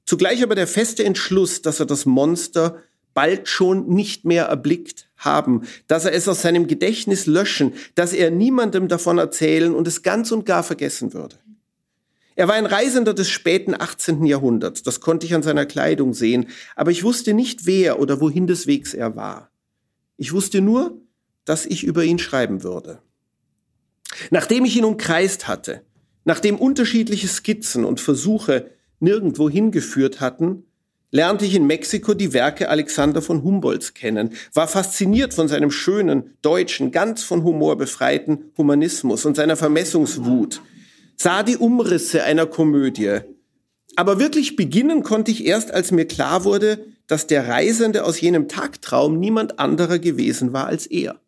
Zugleich 0.08 0.42
aber 0.42 0.54
der 0.54 0.66
feste 0.66 1.04
Entschluss, 1.04 1.60
dass 1.60 1.80
er 1.80 1.86
das 1.86 2.06
Monster 2.06 2.82
bald 3.12 3.46
schon 3.46 3.90
nicht 3.90 4.24
mehr 4.24 4.46
erblickt 4.46 5.10
haben, 5.18 5.64
dass 5.86 6.06
er 6.06 6.14
es 6.14 6.26
aus 6.28 6.40
seinem 6.40 6.66
Gedächtnis 6.66 7.26
löschen, 7.26 7.74
dass 7.94 8.14
er 8.14 8.30
niemandem 8.30 8.88
davon 8.88 9.18
erzählen 9.18 9.74
und 9.74 9.86
es 9.86 10.02
ganz 10.02 10.32
und 10.32 10.46
gar 10.46 10.62
vergessen 10.62 11.12
würde. 11.12 11.36
Er 12.38 12.46
war 12.46 12.54
ein 12.54 12.66
Reisender 12.66 13.14
des 13.14 13.28
späten 13.28 13.74
18. 13.74 14.24
Jahrhunderts, 14.24 14.84
das 14.84 15.00
konnte 15.00 15.26
ich 15.26 15.34
an 15.34 15.42
seiner 15.42 15.66
Kleidung 15.66 16.14
sehen, 16.14 16.46
aber 16.76 16.92
ich 16.92 17.02
wusste 17.02 17.34
nicht, 17.34 17.66
wer 17.66 17.98
oder 17.98 18.20
wohin 18.20 18.46
des 18.46 18.68
Wegs 18.68 18.94
er 18.94 19.16
war. 19.16 19.50
Ich 20.16 20.32
wusste 20.32 20.60
nur, 20.60 21.02
dass 21.44 21.66
ich 21.66 21.82
über 21.82 22.04
ihn 22.04 22.20
schreiben 22.20 22.62
würde. 22.62 23.02
Nachdem 24.30 24.64
ich 24.64 24.76
ihn 24.76 24.84
umkreist 24.84 25.48
hatte, 25.48 25.82
nachdem 26.24 26.60
unterschiedliche 26.60 27.26
Skizzen 27.26 27.84
und 27.84 28.00
Versuche 28.00 28.70
nirgendwo 29.00 29.50
hingeführt 29.50 30.20
hatten, 30.20 30.62
lernte 31.10 31.44
ich 31.44 31.56
in 31.56 31.66
Mexiko 31.66 32.14
die 32.14 32.34
Werke 32.34 32.68
Alexander 32.68 33.20
von 33.20 33.42
Humboldts 33.42 33.94
kennen, 33.94 34.30
war 34.54 34.68
fasziniert 34.68 35.34
von 35.34 35.48
seinem 35.48 35.72
schönen, 35.72 36.36
deutschen, 36.42 36.92
ganz 36.92 37.24
von 37.24 37.42
Humor 37.42 37.76
befreiten 37.76 38.52
Humanismus 38.56 39.24
und 39.24 39.34
seiner 39.34 39.56
Vermessungswut, 39.56 40.62
sah 41.20 41.42
die 41.42 41.56
Umrisse 41.56 42.22
einer 42.22 42.46
Komödie. 42.46 43.20
Aber 43.96 44.18
wirklich 44.20 44.56
beginnen 44.56 45.02
konnte 45.02 45.30
ich 45.30 45.44
erst, 45.44 45.72
als 45.72 45.90
mir 45.90 46.06
klar 46.06 46.44
wurde, 46.44 46.84
dass 47.08 47.26
der 47.26 47.48
Reisende 47.48 48.04
aus 48.04 48.20
jenem 48.20 48.48
Tagtraum 48.48 49.18
niemand 49.18 49.58
anderer 49.58 49.98
gewesen 49.98 50.52
war 50.52 50.66
als 50.66 50.86
er. 50.86 51.20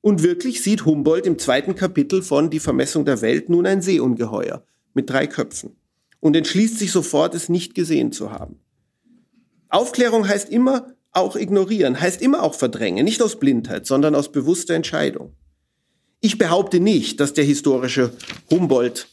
Und 0.00 0.22
wirklich 0.22 0.62
sieht 0.62 0.84
Humboldt 0.84 1.26
im 1.26 1.38
zweiten 1.38 1.74
Kapitel 1.74 2.22
von 2.22 2.50
Die 2.50 2.60
Vermessung 2.60 3.04
der 3.04 3.22
Welt 3.22 3.48
nun 3.48 3.66
ein 3.66 3.82
Seeungeheuer 3.82 4.62
mit 4.94 5.10
drei 5.10 5.26
Köpfen 5.26 5.74
und 6.20 6.36
entschließt 6.36 6.78
sich 6.78 6.92
sofort, 6.92 7.34
es 7.34 7.48
nicht 7.48 7.74
gesehen 7.74 8.12
zu 8.12 8.30
haben. 8.30 8.60
Aufklärung 9.68 10.28
heißt 10.28 10.48
immer 10.48 10.94
auch 11.10 11.34
ignorieren, 11.34 12.00
heißt 12.00 12.22
immer 12.22 12.42
auch 12.42 12.54
verdrängen, 12.54 13.04
nicht 13.04 13.20
aus 13.22 13.40
Blindheit, 13.40 13.86
sondern 13.86 14.14
aus 14.14 14.30
bewusster 14.30 14.74
Entscheidung. 14.74 15.32
Ich 16.20 16.38
behaupte 16.38 16.80
nicht, 16.80 17.20
dass 17.20 17.34
der 17.34 17.44
historische 17.44 18.12
Humboldt 18.50 19.08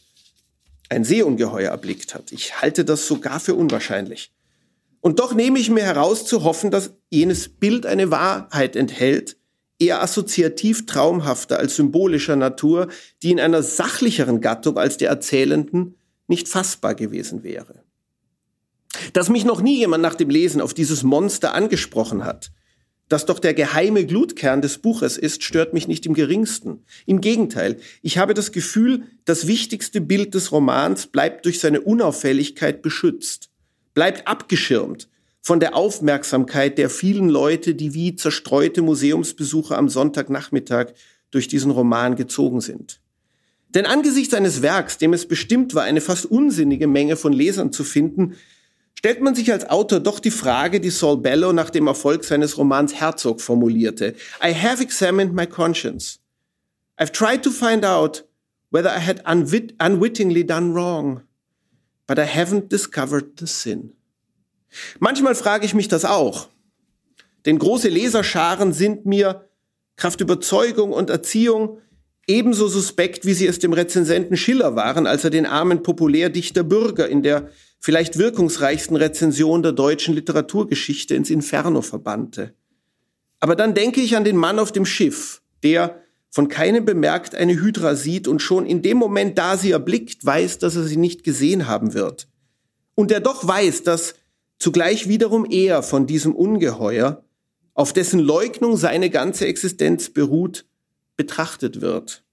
ein 0.88 1.04
Seeungeheuer 1.04 1.70
erblickt 1.70 2.14
hat. 2.14 2.32
Ich 2.32 2.60
halte 2.60 2.84
das 2.84 3.06
sogar 3.06 3.40
für 3.40 3.54
unwahrscheinlich. 3.54 4.32
Und 5.00 5.18
doch 5.18 5.34
nehme 5.34 5.58
ich 5.58 5.70
mir 5.70 5.82
heraus 5.82 6.24
zu 6.24 6.44
hoffen, 6.44 6.70
dass 6.70 6.94
jenes 7.10 7.48
Bild 7.48 7.84
eine 7.84 8.10
Wahrheit 8.10 8.74
enthält, 8.74 9.36
eher 9.78 10.02
assoziativ 10.02 10.86
traumhafter 10.86 11.58
als 11.58 11.76
symbolischer 11.76 12.36
Natur, 12.36 12.88
die 13.22 13.30
in 13.30 13.40
einer 13.40 13.62
sachlicheren 13.62 14.40
Gattung 14.40 14.78
als 14.78 14.96
der 14.96 15.10
Erzählenden 15.10 15.96
nicht 16.26 16.48
fassbar 16.48 16.94
gewesen 16.94 17.42
wäre. 17.42 17.82
Dass 19.12 19.28
mich 19.28 19.44
noch 19.44 19.60
nie 19.60 19.78
jemand 19.78 20.02
nach 20.02 20.14
dem 20.14 20.30
Lesen 20.30 20.60
auf 20.60 20.72
dieses 20.72 21.02
Monster 21.02 21.54
angesprochen 21.54 22.24
hat, 22.24 22.50
das 23.14 23.26
doch 23.26 23.38
der 23.38 23.54
geheime 23.54 24.06
Glutkern 24.06 24.60
des 24.60 24.78
Buches 24.78 25.16
ist, 25.16 25.44
stört 25.44 25.72
mich 25.72 25.86
nicht 25.86 26.04
im 26.04 26.14
geringsten. 26.14 26.82
Im 27.06 27.20
Gegenteil, 27.20 27.76
ich 28.02 28.18
habe 28.18 28.34
das 28.34 28.50
Gefühl, 28.50 29.04
das 29.24 29.46
wichtigste 29.46 30.00
Bild 30.00 30.34
des 30.34 30.50
Romans 30.50 31.06
bleibt 31.06 31.44
durch 31.44 31.60
seine 31.60 31.80
Unauffälligkeit 31.80 32.82
beschützt, 32.82 33.50
bleibt 33.94 34.26
abgeschirmt 34.26 35.08
von 35.40 35.60
der 35.60 35.76
Aufmerksamkeit 35.76 36.76
der 36.76 36.90
vielen 36.90 37.28
Leute, 37.28 37.76
die 37.76 37.94
wie 37.94 38.16
zerstreute 38.16 38.82
Museumsbesucher 38.82 39.78
am 39.78 39.88
Sonntagnachmittag 39.88 40.86
durch 41.30 41.46
diesen 41.46 41.70
Roman 41.70 42.16
gezogen 42.16 42.60
sind. 42.60 43.00
Denn 43.68 43.86
angesichts 43.86 44.34
eines 44.34 44.60
Werks, 44.60 44.98
dem 44.98 45.12
es 45.12 45.26
bestimmt 45.26 45.76
war, 45.76 45.84
eine 45.84 46.00
fast 46.00 46.26
unsinnige 46.26 46.88
Menge 46.88 47.14
von 47.14 47.32
Lesern 47.32 47.70
zu 47.70 47.84
finden, 47.84 48.34
stellt 48.94 49.20
man 49.20 49.34
sich 49.34 49.52
als 49.52 49.68
Autor 49.68 50.00
doch 50.00 50.20
die 50.20 50.30
Frage, 50.30 50.80
die 50.80 50.90
Saul 50.90 51.18
Bellow 51.18 51.52
nach 51.52 51.70
dem 51.70 51.86
Erfolg 51.86 52.24
seines 52.24 52.56
Romans 52.56 52.94
Herzog 52.94 53.40
formulierte. 53.40 54.14
I 54.42 54.54
have 54.54 54.82
examined 54.82 55.34
my 55.34 55.46
conscience. 55.46 56.18
I've 56.98 57.12
tried 57.12 57.42
to 57.42 57.50
find 57.50 57.84
out 57.84 58.24
whether 58.70 58.90
I 58.90 59.00
had 59.00 59.22
unwit 59.26 59.74
unwittingly 59.80 60.44
done 60.44 60.74
wrong, 60.74 61.22
but 62.06 62.18
I 62.18 62.26
haven't 62.26 62.68
discovered 62.70 63.38
the 63.38 63.46
sin. 63.46 63.92
Manchmal 64.98 65.34
frage 65.34 65.66
ich 65.66 65.74
mich 65.74 65.88
das 65.88 66.04
auch. 66.04 66.48
Denn 67.46 67.58
große 67.58 67.88
Leserscharen 67.88 68.72
sind 68.72 69.06
mir 69.06 69.48
Kraft 69.96 70.20
Überzeugung 70.20 70.92
und 70.92 71.10
Erziehung 71.10 71.78
ebenso 72.26 72.68
suspekt, 72.68 73.26
wie 73.26 73.34
sie 73.34 73.46
es 73.46 73.58
dem 73.58 73.72
Rezensenten 73.72 74.36
Schiller 74.36 74.76
waren, 74.76 75.06
als 75.06 75.24
er 75.24 75.30
den 75.30 75.46
armen 75.46 75.82
Populärdichter 75.82 76.62
Bürger 76.62 77.08
in 77.08 77.22
der 77.22 77.50
vielleicht 77.84 78.16
wirkungsreichsten 78.16 78.96
Rezension 78.96 79.62
der 79.62 79.72
deutschen 79.72 80.14
Literaturgeschichte 80.14 81.14
ins 81.14 81.28
Inferno 81.28 81.82
verbannte. 81.82 82.54
Aber 83.40 83.56
dann 83.56 83.74
denke 83.74 84.00
ich 84.00 84.16
an 84.16 84.24
den 84.24 84.38
Mann 84.38 84.58
auf 84.58 84.72
dem 84.72 84.86
Schiff, 84.86 85.42
der 85.62 86.00
von 86.30 86.48
keinem 86.48 86.86
bemerkt 86.86 87.34
eine 87.34 87.60
Hydra 87.60 87.94
sieht 87.94 88.26
und 88.26 88.40
schon 88.40 88.64
in 88.64 88.80
dem 88.80 88.96
Moment, 88.96 89.36
da 89.36 89.58
sie 89.58 89.72
erblickt, 89.72 90.24
weiß, 90.24 90.56
dass 90.60 90.76
er 90.76 90.84
sie 90.84 90.96
nicht 90.96 91.24
gesehen 91.24 91.66
haben 91.66 91.92
wird. 91.92 92.26
Und 92.94 93.10
der 93.10 93.20
doch 93.20 93.46
weiß, 93.46 93.82
dass 93.82 94.14
zugleich 94.58 95.06
wiederum 95.06 95.44
er 95.44 95.82
von 95.82 96.06
diesem 96.06 96.34
Ungeheuer, 96.34 97.22
auf 97.74 97.92
dessen 97.92 98.18
Leugnung 98.18 98.78
seine 98.78 99.10
ganze 99.10 99.46
Existenz 99.46 100.08
beruht, 100.08 100.64
betrachtet 101.18 101.82
wird. 101.82 102.24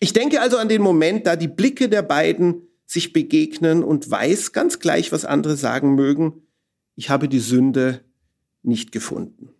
Ich 0.00 0.12
denke 0.12 0.42
also 0.42 0.58
an 0.58 0.68
den 0.68 0.82
Moment, 0.82 1.26
da 1.26 1.34
die 1.34 1.48
Blicke 1.48 1.88
der 1.88 2.02
beiden 2.02 2.67
sich 2.88 3.12
begegnen 3.12 3.84
und 3.84 4.10
weiß 4.10 4.52
ganz 4.52 4.78
gleich, 4.78 5.12
was 5.12 5.26
andere 5.26 5.56
sagen 5.56 5.94
mögen, 5.94 6.42
ich 6.96 7.10
habe 7.10 7.28
die 7.28 7.38
Sünde 7.38 8.00
nicht 8.62 8.92
gefunden. 8.92 9.50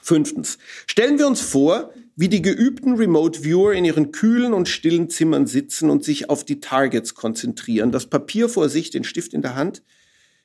Fünftens. 0.00 0.58
Stellen 0.86 1.18
wir 1.18 1.28
uns 1.28 1.40
vor, 1.40 1.94
wie 2.16 2.28
die 2.28 2.42
geübten 2.42 2.96
Remote 2.96 3.44
Viewer 3.44 3.72
in 3.72 3.84
ihren 3.84 4.10
kühlen 4.10 4.52
und 4.52 4.68
stillen 4.68 5.10
Zimmern 5.10 5.46
sitzen 5.46 5.90
und 5.90 6.02
sich 6.02 6.28
auf 6.28 6.44
die 6.44 6.58
Targets 6.58 7.14
konzentrieren, 7.14 7.92
das 7.92 8.06
Papier 8.06 8.48
vor 8.48 8.68
sich, 8.68 8.90
den 8.90 9.04
Stift 9.04 9.32
in 9.32 9.42
der 9.42 9.54
Hand, 9.54 9.82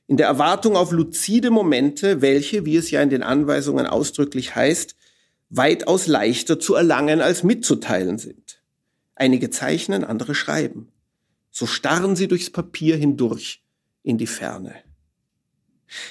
in 0.06 0.16
der 0.16 0.28
Erwartung 0.28 0.76
auf 0.76 0.92
luzide 0.92 1.50
Momente, 1.50 2.22
welche, 2.22 2.66
wie 2.66 2.78
es 2.78 2.92
ja 2.92 3.02
in 3.02 3.10
den 3.10 3.24
Anweisungen 3.24 3.88
ausdrücklich 3.88 4.56
heißt, 4.56 4.96
weitaus 5.50 6.06
leichter 6.06 6.60
zu 6.60 6.76
erlangen 6.76 7.20
als 7.20 7.44
mitzuteilen 7.44 8.20
sind. 8.20 8.62
Einige 9.16 9.50
zeichnen, 9.50 10.04
andere 10.04 10.36
schreiben. 10.36 10.90
So 11.60 11.66
starren 11.66 12.16
sie 12.16 12.28
durchs 12.28 12.52
Papier 12.52 12.98
hindurch 12.98 13.64
in 14.04 14.20
die 14.20 14.28
Ferne. 14.28 14.76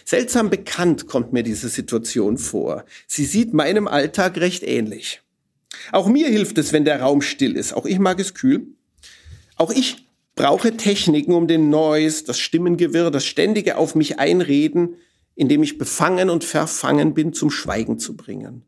Seltsam 0.04 0.50
bekannt 0.50 1.06
kommt 1.06 1.32
mir 1.32 1.44
diese 1.44 1.68
Situation 1.68 2.37
vor. 2.37 2.85
Sie 3.06 3.24
sieht 3.24 3.54
meinem 3.54 3.87
Alltag 3.87 4.38
recht 4.38 4.64
ähnlich. 4.64 5.22
Auch 5.92 6.09
mir 6.09 6.26
hilft 6.26 6.59
es, 6.59 6.72
wenn 6.72 6.85
der 6.85 7.00
Raum 7.00 7.22
still 7.22 7.54
ist. 7.54 7.74
Auch 7.74 7.87
ich 7.87 8.00
mag 8.00 8.18
es 8.18 8.35
kühl. 8.35 8.66
Auch 9.54 9.70
ich 9.70 10.09
brauche 10.35 10.76
Techniken, 10.76 11.32
um 11.32 11.46
den 11.46 11.70
Noise, 11.70 12.24
das 12.24 12.40
Stimmengewirr, 12.40 13.12
das 13.12 13.24
ständige 13.24 13.76
auf 13.76 13.94
mich 13.94 14.18
einreden, 14.18 14.96
indem 15.37 15.62
ich 15.62 15.78
befangen 15.78 16.28
und 16.28 16.42
verfangen 16.42 17.14
bin, 17.14 17.32
zum 17.32 17.52
Schweigen 17.52 18.00
zu 18.00 18.16
bringen. 18.16 18.64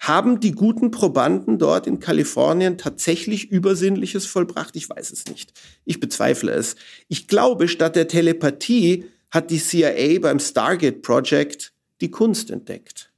Haben 0.00 0.40
die 0.40 0.52
guten 0.52 0.90
Probanden 0.90 1.58
dort 1.58 1.86
in 1.86 2.00
Kalifornien 2.00 2.78
tatsächlich 2.78 3.50
Übersinnliches 3.50 4.24
vollbracht? 4.24 4.74
Ich 4.74 4.88
weiß 4.88 5.12
es 5.12 5.26
nicht. 5.26 5.52
Ich 5.84 6.00
bezweifle 6.00 6.52
es. 6.52 6.76
Ich 7.08 7.28
glaube, 7.28 7.68
statt 7.68 7.96
der 7.96 8.08
Telepathie 8.08 9.04
hat 9.30 9.50
die 9.50 9.58
CIA 9.58 10.18
beim 10.20 10.40
Stargate 10.40 11.02
Project 11.02 11.74
die 12.00 12.10
Kunst 12.10 12.50
entdeckt. 12.50 13.12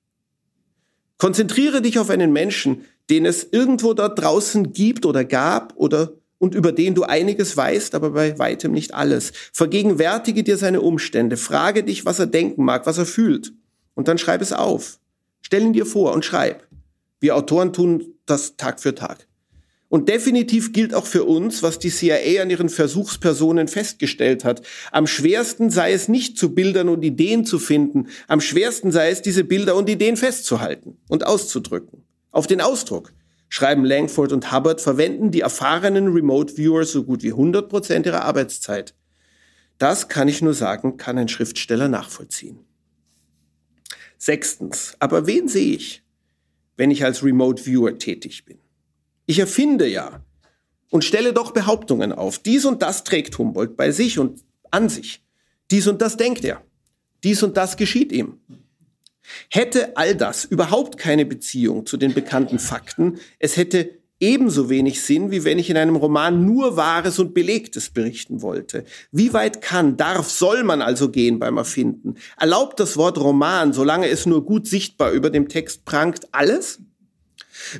Konzentriere 1.18 1.83
dich 1.83 2.01
auf 2.01 2.11
einen 2.11 2.33
Menschen, 2.33 2.85
den 3.09 3.27
es 3.27 3.47
irgendwo 3.49 3.95
dort 3.95 4.18
draußen 4.18 4.73
gibt 4.73 5.07
oder 5.07 5.25
gab 5.25 5.75
oder 5.77 6.14
und 6.38 6.57
über 6.57 6.73
den 6.73 6.97
du 6.97 7.05
einiges 7.05 7.57
weißt, 7.57 7.95
aber 7.95 8.11
bei 8.11 8.37
weitem 8.40 8.73
nicht 8.73 8.92
alles. 8.92 9.33
Vergegenwärtige 9.53 10.42
dir 10.42 10.57
seine 10.57 10.81
Umstände, 10.81 11.37
frage 11.37 11.85
dich, 11.85 12.05
was 12.05 12.18
er 12.18 12.27
denken 12.27 12.64
mag, 12.64 12.87
was 12.87 12.99
er 12.99 13.07
fühlt 13.07 13.53
und 13.95 14.09
dann 14.09 14.18
schreib 14.18 14.42
es 14.42 14.53
auf. 14.53 14.99
Stell 15.42 15.62
ihn 15.62 15.73
dir 15.73 15.87
vor 15.87 16.12
und 16.12 16.25
schreib. 16.25 16.66
Wir 17.22 17.37
Autoren 17.37 17.72
tun 17.72 18.16
das 18.26 18.56
Tag 18.56 18.80
für 18.80 18.96
Tag. 18.96 19.28
Und 19.88 20.08
definitiv 20.08 20.72
gilt 20.72 20.92
auch 20.92 21.06
für 21.06 21.22
uns, 21.22 21.62
was 21.62 21.78
die 21.78 21.90
CIA 21.90 22.42
an 22.42 22.50
ihren 22.50 22.68
Versuchspersonen 22.68 23.68
festgestellt 23.68 24.44
hat. 24.44 24.62
Am 24.90 25.06
schwersten 25.06 25.70
sei 25.70 25.92
es 25.92 26.08
nicht 26.08 26.37
zu 26.37 26.52
Bildern 26.52 26.88
und 26.88 27.04
Ideen 27.04 27.44
zu 27.44 27.61
finden. 27.61 28.08
Am 28.26 28.40
schwersten 28.40 28.90
sei 28.90 29.11
es, 29.11 29.22
diese 29.22 29.44
Bilder 29.44 29.76
und 29.76 29.88
Ideen 29.88 30.16
festzuhalten 30.16 30.98
und 31.08 31.24
auszudrücken. 31.24 32.02
Auf 32.32 32.48
den 32.48 32.61
Ausdruck, 32.61 33.12
schreiben 33.48 33.85
Langford 33.85 34.32
und 34.32 34.50
Hubbard, 34.50 34.80
verwenden 34.80 35.30
die 35.30 35.42
erfahrenen 35.42 36.08
Remote 36.08 36.56
Viewer 36.56 36.85
so 36.85 37.04
gut 37.04 37.22
wie 37.22 37.30
100 37.30 37.68
Prozent 37.68 38.06
ihrer 38.06 38.24
Arbeitszeit. 38.24 38.96
Das 39.78 40.08
kann 40.08 40.26
ich 40.26 40.42
nur 40.42 40.54
sagen, 40.54 40.96
kann 40.96 41.18
ein 41.18 41.28
Schriftsteller 41.28 41.87
nachvollziehen. 41.87 42.58
Sechstens, 44.18 44.96
aber 44.98 45.28
wen 45.28 45.46
sehe 45.46 45.76
ich? 45.76 46.01
Wenn 46.76 46.90
ich 46.90 47.04
als 47.04 47.22
Remote 47.22 47.64
Viewer 47.64 47.98
tätig 47.98 48.44
bin. 48.44 48.58
Ich 49.26 49.38
erfinde 49.38 49.87
ja 49.87 50.24
und 50.90 51.04
stelle 51.04 51.32
doch 51.32 51.52
Behauptungen 51.52 52.12
auf. 52.12 52.38
Dies 52.38 52.64
und 52.64 52.82
das 52.82 53.04
trägt 53.04 53.38
Humboldt 53.38 53.76
bei 53.76 53.92
sich 53.92 54.18
und 54.18 54.42
an 54.70 54.88
sich. 54.88 55.22
Dies 55.70 55.87
und 55.87 56.02
das 56.02 56.16
denkt 56.16 56.44
er. 56.44 56.62
Dies 57.24 57.42
und 57.42 57.56
das 57.56 57.76
geschieht 57.76 58.12
ihm. 58.12 58.40
Hätte 59.48 59.96
all 59.96 60.16
das 60.16 60.44
überhaupt 60.44 60.98
keine 60.98 61.24
Beziehung 61.24 61.87
zu 61.87 61.96
den 61.96 62.12
bekannten 62.12 62.58
Fakten, 62.58 63.20
es 63.38 63.56
hätte 63.56 64.01
ebenso 64.22 64.70
wenig 64.70 65.02
Sinn, 65.02 65.32
wie 65.32 65.44
wenn 65.44 65.58
ich 65.58 65.68
in 65.68 65.76
einem 65.76 65.96
Roman 65.96 66.46
nur 66.46 66.76
Wahres 66.76 67.18
und 67.18 67.35
Belegtes 67.35 67.90
berichten 67.90 68.40
wollte. 68.40 68.85
Wie 69.11 69.35
weit 69.35 69.61
kann, 69.61 69.96
darf, 69.96 70.30
soll 70.30 70.62
man 70.62 70.80
also 70.80 71.11
gehen 71.11 71.40
beim 71.40 71.56
Erfinden? 71.56 72.14
Erlaubt 72.38 72.78
das 72.78 72.96
Wort 72.96 73.18
Roman, 73.18 73.72
solange 73.72 74.08
es 74.08 74.24
nur 74.24 74.44
gut 74.44 74.68
sichtbar 74.68 75.11
über 75.11 75.28
dem 75.28 75.48
Text 75.48 75.85
prangt, 75.85 76.28
alles? 76.30 76.78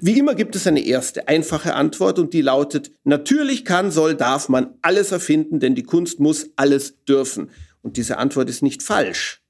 Wie 0.01 0.19
immer 0.19 0.35
gibt 0.35 0.57
es 0.57 0.67
eine 0.67 0.85
erste, 0.85 1.29
einfache 1.29 1.75
Antwort 1.75 2.19
und 2.19 2.35
die 2.35 2.43
lautet, 2.43 2.91
natürlich 3.05 3.65
kann, 3.65 3.93
soll, 3.93 4.17
darf 4.17 4.49
man 4.49 4.75
alles 4.83 5.13
erfinden, 5.13 5.61
denn 5.61 5.77
die 5.77 5.85
Kunst 5.85 6.19
muss 6.19 6.51
alles 6.57 7.05
dürfen. 7.05 7.51
Und 7.83 7.97
diese 7.97 8.19
Antwort 8.19 8.51
ist 8.51 8.63
nicht 8.63 8.83
falsch. 8.83 9.43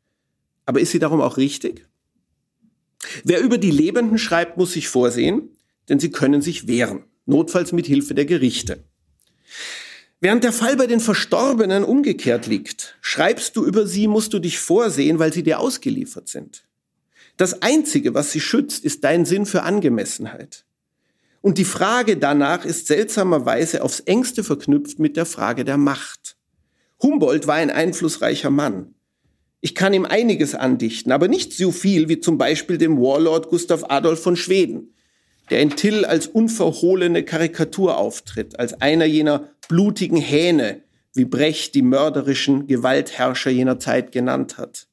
Aber 0.66 0.80
ist 0.80 0.90
sie 0.90 0.98
darum 0.98 1.22
auch 1.22 1.38
richtig? 1.38 1.86
Wer 3.24 3.40
über 3.40 3.58
die 3.58 3.70
Lebenden 3.70 4.18
schreibt, 4.18 4.58
muss 4.58 4.72
sich 4.72 4.88
vorsehen, 4.88 5.51
denn 5.88 5.98
sie 5.98 6.10
können 6.10 6.42
sich 6.42 6.66
wehren, 6.66 7.04
notfalls 7.26 7.72
mit 7.72 7.86
Hilfe 7.86 8.14
der 8.14 8.24
Gerichte. 8.24 8.84
Während 10.20 10.44
der 10.44 10.52
Fall 10.52 10.76
bei 10.76 10.86
den 10.86 11.00
Verstorbenen 11.00 11.82
umgekehrt 11.82 12.46
liegt, 12.46 12.96
schreibst 13.00 13.56
du 13.56 13.64
über 13.64 13.86
sie, 13.86 14.06
musst 14.06 14.32
du 14.32 14.38
dich 14.38 14.60
vorsehen, 14.60 15.18
weil 15.18 15.32
sie 15.32 15.42
dir 15.42 15.58
ausgeliefert 15.58 16.28
sind. 16.28 16.64
Das 17.36 17.62
Einzige, 17.62 18.14
was 18.14 18.30
sie 18.30 18.40
schützt, 18.40 18.84
ist 18.84 19.02
dein 19.02 19.24
Sinn 19.24 19.46
für 19.46 19.64
Angemessenheit. 19.64 20.64
Und 21.40 21.58
die 21.58 21.64
Frage 21.64 22.16
danach 22.16 22.64
ist 22.64 22.86
seltsamerweise 22.86 23.82
aufs 23.82 23.98
engste 24.00 24.44
verknüpft 24.44 25.00
mit 25.00 25.16
der 25.16 25.26
Frage 25.26 25.64
der 25.64 25.76
Macht. 25.76 26.36
Humboldt 27.02 27.48
war 27.48 27.56
ein 27.56 27.70
einflussreicher 27.70 28.50
Mann. 28.50 28.94
Ich 29.60 29.74
kann 29.74 29.92
ihm 29.92 30.04
einiges 30.04 30.54
andichten, 30.54 31.10
aber 31.10 31.26
nicht 31.26 31.52
so 31.52 31.72
viel 31.72 32.08
wie 32.08 32.20
zum 32.20 32.38
Beispiel 32.38 32.78
dem 32.78 32.96
Warlord 32.98 33.48
Gustav 33.48 33.84
Adolf 33.88 34.22
von 34.22 34.36
Schweden, 34.36 34.94
der 35.50 35.60
in 35.60 35.70
Till 35.70 36.04
als 36.04 36.26
unverhohlene 36.26 37.24
Karikatur 37.24 37.96
auftritt, 37.96 38.58
als 38.58 38.80
einer 38.80 39.04
jener 39.04 39.48
blutigen 39.68 40.18
Hähne, 40.18 40.82
wie 41.14 41.24
Brecht 41.24 41.74
die 41.74 41.82
mörderischen 41.82 42.66
Gewaltherrscher 42.66 43.50
jener 43.50 43.78
Zeit 43.78 44.12
genannt 44.12 44.58
hat. 44.58 44.86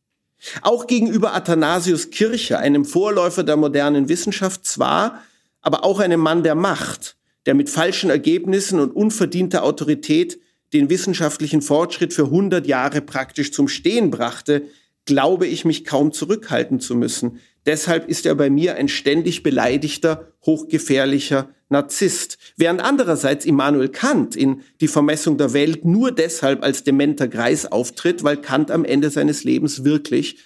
Auch 0.61 0.87
gegenüber 0.87 1.33
Athanasius 1.33 2.11
Kircher, 2.11 2.59
einem 2.59 2.85
Vorläufer 2.85 3.43
der 3.43 3.57
modernen 3.57 4.09
Wissenschaft 4.09 4.65
zwar, 4.65 5.21
aber 5.61 5.83
auch 5.83 5.99
einem 5.99 6.19
Mann 6.19 6.43
der 6.43 6.55
Macht, 6.55 7.17
der 7.45 7.55
mit 7.55 7.69
falschen 7.69 8.09
Ergebnissen 8.09 8.79
und 8.79 8.91
unverdienter 8.95 9.63
Autorität 9.63 10.39
den 10.73 10.89
wissenschaftlichen 10.89 11.61
Fortschritt 11.61 12.13
für 12.13 12.25
100 12.25 12.67
Jahre 12.67 13.01
praktisch 13.01 13.51
zum 13.51 13.67
Stehen 13.67 14.11
brachte, 14.11 14.63
glaube 15.05 15.47
ich 15.47 15.65
mich 15.65 15.85
kaum 15.85 16.11
zurückhalten 16.11 16.79
zu 16.79 16.95
müssen. 16.95 17.39
Deshalb 17.65 18.07
ist 18.07 18.25
er 18.25 18.35
bei 18.35 18.49
mir 18.49 18.75
ein 18.75 18.87
ständig 18.87 19.43
beleidigter, 19.43 20.33
hochgefährlicher 20.45 21.49
Narzisst. 21.71 22.39
Während 22.57 22.81
andererseits 22.81 23.45
Immanuel 23.45 23.89
Kant 23.89 24.35
in 24.35 24.61
Die 24.81 24.87
Vermessung 24.87 25.37
der 25.37 25.53
Welt 25.53 25.85
nur 25.85 26.11
deshalb 26.11 26.63
als 26.63 26.83
dementer 26.83 27.27
Greis 27.27 27.67
auftritt, 27.67 28.23
weil 28.23 28.37
Kant 28.37 28.71
am 28.71 28.85
Ende 28.85 29.11
seines 29.11 29.43
Lebens 29.43 29.83
wirklich 29.83 30.37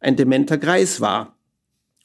ein 0.00 0.16
dementer 0.16 0.58
Greis 0.58 1.00
war. 1.00 1.38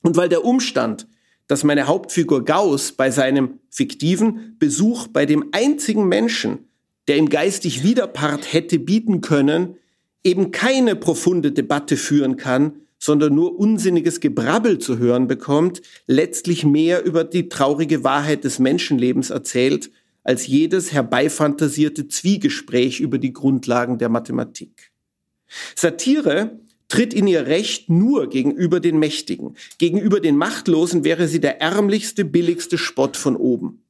Und 0.03 0.15
weil 0.15 0.29
der 0.29 0.45
Umstand, 0.45 1.07
dass 1.47 1.63
meine 1.63 1.87
Hauptfigur 1.87 2.45
Gauss 2.45 2.91
bei 2.91 3.09
seinem 3.09 3.59
fiktiven 3.69 4.57
Besuch 4.59 5.07
bei 5.07 5.25
dem 5.25 5.45
einzigen 5.53 6.07
Menschen, 6.07 6.67
der 7.07 7.17
ihm 7.17 7.29
geistig 7.29 7.83
Widerpart 7.83 8.53
hätte 8.53 8.77
bieten 8.77 9.21
können, 9.21 9.77
eben 10.23 10.51
keine 10.51 10.95
profunde 10.95 11.51
Debatte 11.51 11.97
führen 11.97 12.37
kann, 12.37 12.81
sondern 12.99 13.35
nur 13.35 13.59
unsinniges 13.59 14.19
Gebrabbel 14.19 14.79
zu 14.79 14.97
hören 14.97 15.27
bekommt, 15.27 15.81
letztlich 16.07 16.65
mehr 16.65 17.03
über 17.05 17.23
die 17.23 17.49
traurige 17.49 18.03
Wahrheit 18.03 18.43
des 18.43 18.59
Menschenlebens 18.59 19.29
erzählt, 19.29 19.91
als 20.23 20.47
jedes 20.47 20.91
herbeifantasierte 20.91 22.07
Zwiegespräch 22.07 22.99
über 22.99 23.17
die 23.17 23.33
Grundlagen 23.33 23.97
der 23.97 24.09
Mathematik. 24.09 24.91
Satire 25.75 26.59
tritt 26.89 27.13
in 27.13 27.27
ihr 27.27 27.47
Recht 27.47 27.89
nur 27.89 28.29
gegenüber 28.29 28.79
den 28.79 28.99
Mächtigen. 28.99 29.55
Gegenüber 29.77 30.19
den 30.19 30.37
Machtlosen 30.37 31.03
wäre 31.03 31.27
sie 31.27 31.39
der 31.39 31.61
ärmlichste, 31.61 32.25
billigste 32.25 32.77
Spott 32.77 33.17
von 33.17 33.35
oben. 33.35 33.83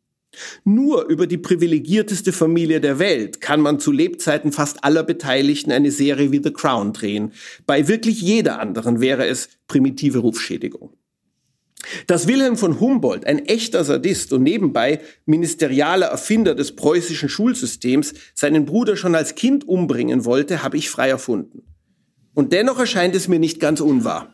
Nur 0.63 1.05
über 1.07 1.27
die 1.27 1.37
privilegierteste 1.37 2.31
Familie 2.31 2.79
der 2.81 2.99
Welt 2.99 3.41
kann 3.41 3.61
man 3.61 3.79
zu 3.79 3.91
Lebzeiten 3.91 4.51
fast 4.51 4.83
aller 4.83 5.03
Beteiligten 5.03 5.71
eine 5.71 5.91
Serie 5.91 6.31
wie 6.31 6.41
The 6.43 6.51
Crown 6.51 6.93
drehen. 6.93 7.33
Bei 7.65 7.87
wirklich 7.87 8.21
jeder 8.21 8.59
anderen 8.59 8.99
wäre 8.99 9.27
es 9.27 9.49
primitive 9.67 10.19
Rufschädigung. 10.19 10.93
Dass 12.07 12.27
Wilhelm 12.27 12.57
von 12.57 12.79
Humboldt, 12.79 13.25
ein 13.25 13.45
echter 13.45 13.83
Sadist 13.83 14.33
und 14.33 14.43
nebenbei 14.43 14.99
ministerialer 15.25 16.07
Erfinder 16.07 16.55
des 16.55 16.75
preußischen 16.75 17.29
Schulsystems, 17.29 18.13
seinen 18.33 18.65
Bruder 18.65 18.97
schon 18.97 19.15
als 19.15 19.35
Kind 19.35 19.67
umbringen 19.67 20.25
wollte, 20.25 20.63
habe 20.63 20.77
ich 20.77 20.89
frei 20.89 21.09
erfunden. 21.09 21.63
Und 22.33 22.51
dennoch 22.51 22.79
erscheint 22.79 23.15
es 23.15 23.27
mir 23.27 23.39
nicht 23.39 23.59
ganz 23.59 23.79
unwahr. 23.79 24.33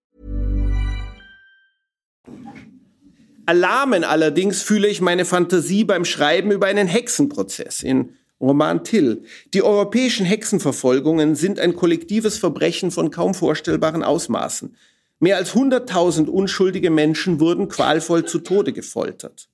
Alarmen 3.45 4.03
allerdings 4.03 4.61
fühle 4.61 4.87
ich 4.87 5.01
meine 5.01 5.25
Fantasie 5.25 5.83
beim 5.83 6.05
Schreiben 6.05 6.51
über 6.51 6.67
einen 6.67 6.87
Hexenprozess 6.87 7.81
in 7.81 8.13
Roman 8.39 8.83
Till. 8.83 9.23
Die 9.53 9.63
europäischen 9.63 10.25
Hexenverfolgungen 10.25 11.35
sind 11.35 11.59
ein 11.59 11.75
kollektives 11.75 12.37
Verbrechen 12.37 12.91
von 12.91 13.11
kaum 13.11 13.33
vorstellbaren 13.33 14.03
Ausmaßen. 14.03 14.75
Mehr 15.19 15.37
als 15.37 15.53
100.000 15.53 16.27
unschuldige 16.27 16.89
Menschen 16.89 17.39
wurden 17.39 17.67
qualvoll 17.67 18.25
zu 18.25 18.39
Tode 18.39 18.73
gefoltert. 18.73 19.49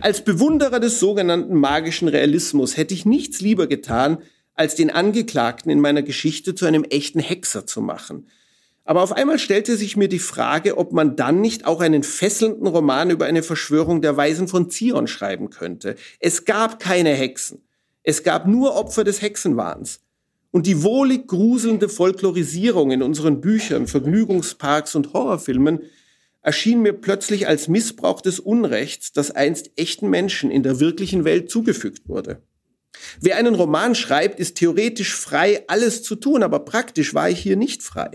Als 0.00 0.22
Bewunderer 0.22 0.78
des 0.78 1.00
sogenannten 1.00 1.54
magischen 1.54 2.08
Realismus 2.08 2.76
hätte 2.76 2.94
ich 2.94 3.06
nichts 3.06 3.40
lieber 3.40 3.66
getan, 3.66 4.18
als 4.54 4.74
den 4.74 4.90
Angeklagten 4.90 5.70
in 5.70 5.80
meiner 5.80 6.02
Geschichte 6.02 6.54
zu 6.54 6.66
einem 6.66 6.84
echten 6.84 7.20
Hexer 7.20 7.66
zu 7.66 7.80
machen– 7.80 8.26
aber 8.84 9.02
auf 9.02 9.12
einmal 9.12 9.38
stellte 9.38 9.76
sich 9.76 9.96
mir 9.96 10.08
die 10.08 10.18
Frage, 10.18 10.76
ob 10.76 10.92
man 10.92 11.14
dann 11.14 11.40
nicht 11.40 11.66
auch 11.66 11.80
einen 11.80 12.02
fesselnden 12.02 12.66
Roman 12.66 13.10
über 13.10 13.26
eine 13.26 13.42
Verschwörung 13.42 14.02
der 14.02 14.16
Weisen 14.16 14.48
von 14.48 14.70
Zion 14.70 15.06
schreiben 15.06 15.50
könnte. 15.50 15.94
Es 16.18 16.44
gab 16.44 16.80
keine 16.80 17.10
Hexen. 17.10 17.62
Es 18.02 18.24
gab 18.24 18.48
nur 18.48 18.74
Opfer 18.74 19.04
des 19.04 19.22
Hexenwahns. 19.22 20.00
Und 20.50 20.66
die 20.66 20.82
wohlig 20.82 21.28
gruselnde 21.28 21.88
Folklorisierung 21.88 22.90
in 22.90 23.02
unseren 23.02 23.40
Büchern, 23.40 23.86
Vergnügungsparks 23.86 24.94
und 24.94 25.12
Horrorfilmen 25.12 25.80
erschien 26.42 26.82
mir 26.82 26.92
plötzlich 26.92 27.46
als 27.46 27.68
Missbrauch 27.68 28.20
des 28.20 28.40
Unrechts, 28.40 29.12
das 29.12 29.30
einst 29.30 29.70
echten 29.76 30.10
Menschen 30.10 30.50
in 30.50 30.64
der 30.64 30.80
wirklichen 30.80 31.24
Welt 31.24 31.50
zugefügt 31.50 32.08
wurde. 32.08 32.42
Wer 33.20 33.36
einen 33.36 33.54
Roman 33.54 33.94
schreibt, 33.94 34.40
ist 34.40 34.56
theoretisch 34.56 35.14
frei, 35.14 35.64
alles 35.68 36.02
zu 36.02 36.16
tun, 36.16 36.42
aber 36.42 36.60
praktisch 36.60 37.14
war 37.14 37.30
ich 37.30 37.38
hier 37.38 37.56
nicht 37.56 37.82
frei. 37.82 38.10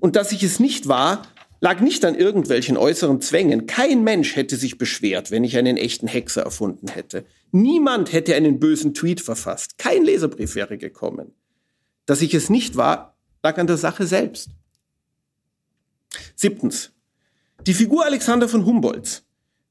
Und 0.00 0.16
dass 0.16 0.32
ich 0.32 0.42
es 0.42 0.58
nicht 0.58 0.88
war, 0.88 1.22
lag 1.60 1.80
nicht 1.80 2.04
an 2.04 2.14
irgendwelchen 2.14 2.76
äußeren 2.76 3.20
Zwängen. 3.20 3.66
Kein 3.66 4.02
Mensch 4.02 4.34
hätte 4.34 4.56
sich 4.56 4.78
beschwert, 4.78 5.30
wenn 5.30 5.44
ich 5.44 5.56
einen 5.56 5.76
echten 5.76 6.08
Hexer 6.08 6.42
erfunden 6.42 6.88
hätte. 6.88 7.24
Niemand 7.52 8.12
hätte 8.12 8.34
einen 8.34 8.58
bösen 8.58 8.94
Tweet 8.94 9.20
verfasst. 9.20 9.78
Kein 9.78 10.04
Leserbrief 10.04 10.54
wäre 10.54 10.78
gekommen. 10.78 11.34
Dass 12.06 12.22
ich 12.22 12.34
es 12.34 12.50
nicht 12.50 12.76
war, 12.76 13.16
lag 13.42 13.58
an 13.58 13.66
der 13.66 13.76
Sache 13.76 14.06
selbst. 14.06 14.50
Siebtens. 16.34 16.92
Die 17.66 17.74
Figur 17.74 18.06
Alexander 18.06 18.48
von 18.48 18.64
Humboldt 18.64 19.22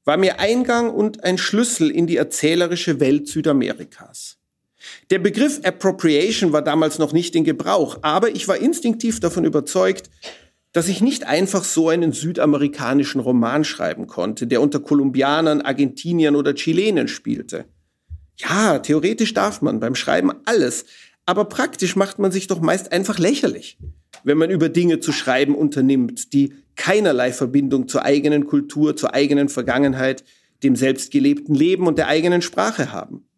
war 0.06 0.18
mir 0.18 0.40
Eingang 0.40 0.92
und 0.92 1.24
ein 1.24 1.38
Schlüssel 1.38 1.90
in 1.90 2.08
die 2.08 2.18
erzählerische 2.18 3.00
Welt 3.00 3.28
Südamerikas. 3.28 4.39
Der 5.10 5.20
Begriff 5.20 5.60
Appropriation 5.64 6.54
war 6.54 6.62
damals 6.62 7.00
noch 7.00 7.14
nicht 7.14 7.36
in 7.36 7.44
Gebrauch, 7.44 8.00
aber 8.02 8.30
ich 8.30 8.48
war 8.48 8.58
instinktiv 8.58 9.20
davon 9.20 9.46
überzeugt, 9.46 10.10
dass 10.72 10.88
ich 10.88 11.02
nicht 11.02 11.26
einfach 11.26 11.64
so 11.64 11.90
einen 11.90 12.12
südamerikanischen 12.12 13.22
Roman 13.22 13.64
schreiben 13.64 14.08
konnte, 14.08 14.46
der 14.46 14.62
unter 14.62 14.80
Kolumbianern, 14.80 15.62
Argentiniern 15.62 16.36
oder 16.36 16.54
Chilenen 16.54 17.08
spielte. 17.08 17.66
Ja, 18.38 18.80
theoretisch 18.80 19.34
darf 19.34 19.62
man 19.62 19.80
beim 19.80 19.96
Schreiben 19.96 20.32
alles, 20.46 20.86
aber 21.26 21.46
praktisch 21.46 21.96
macht 21.96 22.20
man 22.20 22.32
sich 22.32 22.48
doch 22.48 22.62
meist 22.62 22.92
einfach 22.92 23.20
lächerlich, 23.20 23.78
wenn 24.24 24.38
man 24.38 24.50
über 24.50 24.70
Dinge 24.70 25.00
zu 25.00 25.12
schreiben 25.12 25.56
unternimmt, 25.56 26.34
die 26.34 26.54
keinerlei 26.76 27.34
Verbindung 27.34 27.88
zur 27.88 28.06
eigenen 28.06 28.48
Kultur, 28.48 28.96
zur 28.96 29.14
eigenen 29.14 29.50
Vergangenheit, 29.50 30.24
dem 30.64 30.76
selbst 30.76 31.12
gelebten 31.12 31.54
Leben 31.54 31.88
und 31.88 31.98
der 31.98 32.08
eigenen 32.08 32.42
Sprache 32.42 32.92
haben. 32.92 33.29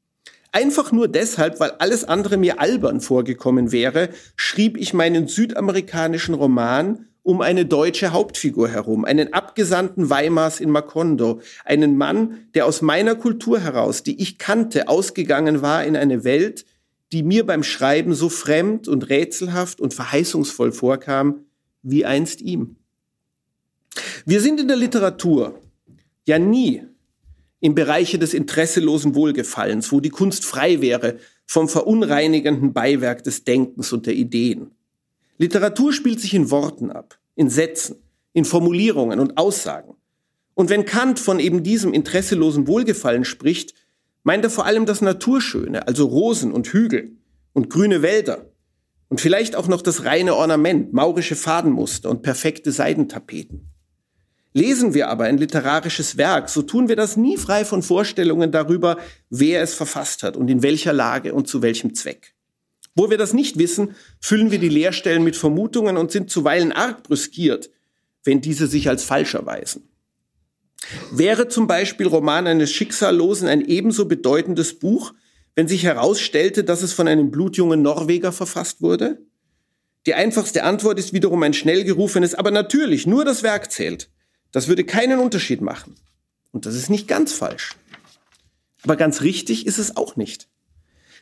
Einfach 0.52 0.92
nur 0.92 1.08
deshalb, 1.08 1.60
weil 1.60 1.72
alles 1.80 2.04
andere 2.04 2.38
mir 2.38 2.60
albern 2.60 3.00
vorgekommen 3.00 3.72
wäre, 3.72 4.10
schrieb 4.36 4.78
ich 4.78 4.94
meinen 4.94 5.28
südamerikanischen 5.28 6.34
Roman 6.36 7.06
um 7.24 7.42
eine 7.42 7.66
deutsche 7.66 8.12
Hauptfigur 8.12 8.68
herum, 8.68 9.06
einen 9.06 9.32
Abgesandten 9.32 10.10
Weimars 10.10 10.60
in 10.60 10.72
Macondo, 10.72 11.40
einen 11.64 11.96
Mann, 11.96 12.48
der 12.56 12.66
aus 12.66 12.82
meiner 12.82 13.16
Kultur 13.16 13.60
heraus, 13.60 14.04
die 14.04 14.20
ich 14.22 14.40
kannte, 14.40 14.88
ausgegangen 14.88 15.62
war 15.62 15.86
in 15.86 15.96
eine 15.96 16.24
Welt, 16.24 16.66
die 17.12 17.24
mir 17.24 17.46
beim 17.46 17.64
Schreiben 17.64 18.14
so 18.16 18.28
fremd 18.28 18.88
und 18.88 19.10
rätselhaft 19.10 19.80
und 19.80 19.94
verheißungsvoll 19.94 20.72
vorkam, 20.72 21.46
wie 21.84 22.06
einst 22.06 22.42
ihm. 22.42 22.78
Wir 24.26 24.42
sind 24.42 24.60
in 24.60 24.68
der 24.68 24.78
Literatur 24.78 25.60
ja 26.26 26.40
nie 26.40 26.84
im 27.62 27.76
Bereiche 27.76 28.20
des 28.20 28.34
interesselosen 28.34 29.16
Wohlgefallens, 29.16 29.92
wo 29.92 30.02
die 30.02 30.10
Kunst 30.10 30.44
frei 30.44 30.82
wäre 30.82 31.18
vom 31.46 31.70
verunreinigenden 31.70 32.74
Beiwerk 32.74 33.24
des 33.24 33.44
Denkens 33.44 33.94
und 33.94 34.08
der 34.08 34.16
Ideen. 34.16 34.72
Literatur 35.38 35.94
spielt 35.94 36.20
sich 36.20 36.34
in 36.34 36.52
Worten 36.52 36.92
ab, 36.92 37.18
in 37.36 37.50
Sätzen, 37.50 37.98
in 38.34 38.46
Formulierungen 38.46 39.20
und 39.20 39.38
Aussagen. 39.38 39.96
Und 40.54 40.70
wenn 40.70 40.86
Kant 40.86 41.20
von 41.20 41.40
eben 41.40 41.64
diesem 41.64 41.94
interesselosen 41.94 42.68
Wohlgefallen 42.68 43.26
spricht, 43.26 43.74
meint 44.24 44.44
er 44.44 44.50
vor 44.50 44.66
allem 44.66 44.86
das 44.86 45.02
Naturschöne, 45.02 45.88
also 45.88 46.06
Rosen 46.06 46.52
und 46.52 46.68
Hügel 46.68 47.16
und 47.54 47.70
grüne 47.70 48.02
Wälder 48.02 48.52
und 49.10 49.22
vielleicht 49.22 49.56
auch 49.56 49.68
noch 49.68 49.82
das 49.82 50.06
reine 50.06 50.36
Ornament, 50.36 50.94
maurische 50.94 51.36
Fadenmuster 51.36 52.10
und 52.10 52.22
perfekte 52.22 52.72
Seidentapeten. 52.72 53.71
Lesen 54.54 54.94
wir 54.94 55.08
aber 55.08 55.26
ein 55.26 55.38
literarisches 55.38 56.18
Werk, 56.18 56.50
so 56.50 56.62
tun 56.62 56.90
wir 56.90 56.98
das 56.98 57.16
nie 57.16 57.38
frei 57.38 57.64
von 57.64 57.84
Vorstellungen 57.84 58.52
darüber, 58.52 58.98
wer 59.30 59.62
es 59.62 59.74
verfasst 59.74 60.24
hat 60.24 60.36
und 60.36 60.50
in 60.50 60.62
welcher 60.62 60.92
Lage 60.92 61.34
und 61.34 61.48
zu 61.48 61.62
welchem 61.62 61.96
Zweck. 61.96 62.34
Wo 62.94 63.10
wir 63.10 63.18
das 63.18 63.34
nicht 63.34 63.58
wissen, 63.58 63.96
füllen 64.20 64.52
wir 64.52 64.60
die 64.60 64.68
Leerstellen 64.68 65.24
mit 65.24 65.38
Vermutungen 65.38 65.96
und 65.96 66.12
sind 66.12 66.30
zuweilen 66.30 66.74
arg 66.74 67.04
brüskiert, 67.04 67.70
wenn 68.26 68.42
diese 68.42 68.68
sich 68.68 68.90
als 68.90 69.06
falsch 69.06 69.36
erweisen. 69.36 69.88
Wäre 71.12 71.48
zum 71.48 71.68
Beispiel 71.68 72.08
Roman 72.08 72.48
eines 72.48 72.72
Schicksallosen 72.72 73.48
ein 73.48 73.62
ebenso 73.62 74.06
bedeutendes 74.06 74.78
Buch, 74.78 75.14
wenn 75.56 75.70
sich 75.70 75.84
herausstellte, 75.84 76.66
dass 76.66 76.82
es 76.82 76.92
von 76.92 77.08
einem 77.08 77.32
blutjungen 77.32 77.82
Norweger 77.82 78.34
verfasst 78.34 78.82
wurde? 78.82 79.22
Die 80.06 80.16
einfachste 80.16 80.64
Antwort 80.64 81.00
ist 81.00 81.14
wiederum 81.14 81.44
ein 81.44 81.54
schnell 81.54 81.84
gerufenes, 81.84 82.36
aber 82.36 82.52
natürlich, 82.52 83.08
nur 83.08 83.24
das 83.24 83.44
Werk 83.44 83.72
zählt. 83.72 84.10
Das 84.52 84.68
würde 84.68 84.84
keinen 84.84 85.20
Unterschied 85.20 85.62
machen. 85.62 85.96
Und 86.52 86.66
das 86.66 86.76
ist 86.76 86.90
nicht 86.90 87.08
ganz 87.08 87.34
falsch. 87.34 87.76
Aber 88.84 88.96
ganz 88.96 89.22
richtig 89.22 89.66
ist 89.66 89.78
es 89.78 89.96
auch 89.96 90.16
nicht. 90.16 90.48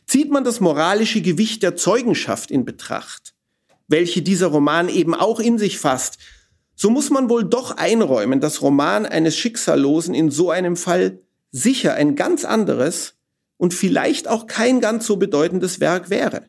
Zieht 0.06 0.30
man 0.30 0.44
das 0.44 0.60
moralische 0.60 1.20
Gewicht 1.20 1.62
der 1.62 1.76
Zeugenschaft 1.76 2.50
in 2.50 2.64
Betracht, 2.64 3.34
welche 3.86 4.22
dieser 4.22 4.48
Roman 4.48 4.88
eben 4.88 5.14
auch 5.14 5.40
in 5.40 5.58
sich 5.58 5.78
fasst, 5.78 6.18
so 6.74 6.88
muss 6.88 7.10
man 7.10 7.28
wohl 7.28 7.44
doch 7.44 7.76
einräumen, 7.76 8.40
dass 8.40 8.62
Roman 8.62 9.04
eines 9.04 9.36
Schicksallosen 9.36 10.14
in 10.14 10.30
so 10.30 10.50
einem 10.50 10.76
Fall 10.76 11.20
sicher 11.52 11.92
ein 11.92 12.16
ganz 12.16 12.46
anderes 12.46 13.16
und 13.58 13.74
vielleicht 13.74 14.28
auch 14.28 14.46
kein 14.46 14.80
ganz 14.80 15.06
so 15.06 15.16
bedeutendes 15.16 15.80
Werk 15.80 16.08
wäre. 16.08 16.46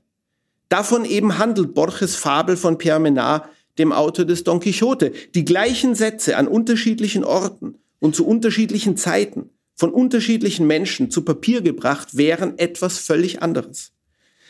Davon 0.69 1.03
eben 1.03 1.37
handelt 1.37 1.73
Borges 1.73 2.15
Fabel 2.15 2.55
von 2.55 2.77
Pierre 2.77 3.01
Menard 3.01 3.49
dem 3.77 3.91
Autor 3.91 4.25
des 4.25 4.43
Don 4.43 4.59
Quixote, 4.59 5.11
die 5.33 5.45
gleichen 5.45 5.95
Sätze 5.95 6.37
an 6.37 6.47
unterschiedlichen 6.47 7.23
Orten 7.23 7.75
und 7.99 8.15
zu 8.15 8.25
unterschiedlichen 8.25 8.97
Zeiten 8.97 9.49
von 9.75 9.91
unterschiedlichen 9.91 10.67
Menschen 10.67 11.09
zu 11.09 11.23
Papier 11.23 11.61
gebracht 11.61 12.15
wären 12.15 12.57
etwas 12.59 12.99
völlig 12.99 13.41
anderes. 13.41 13.93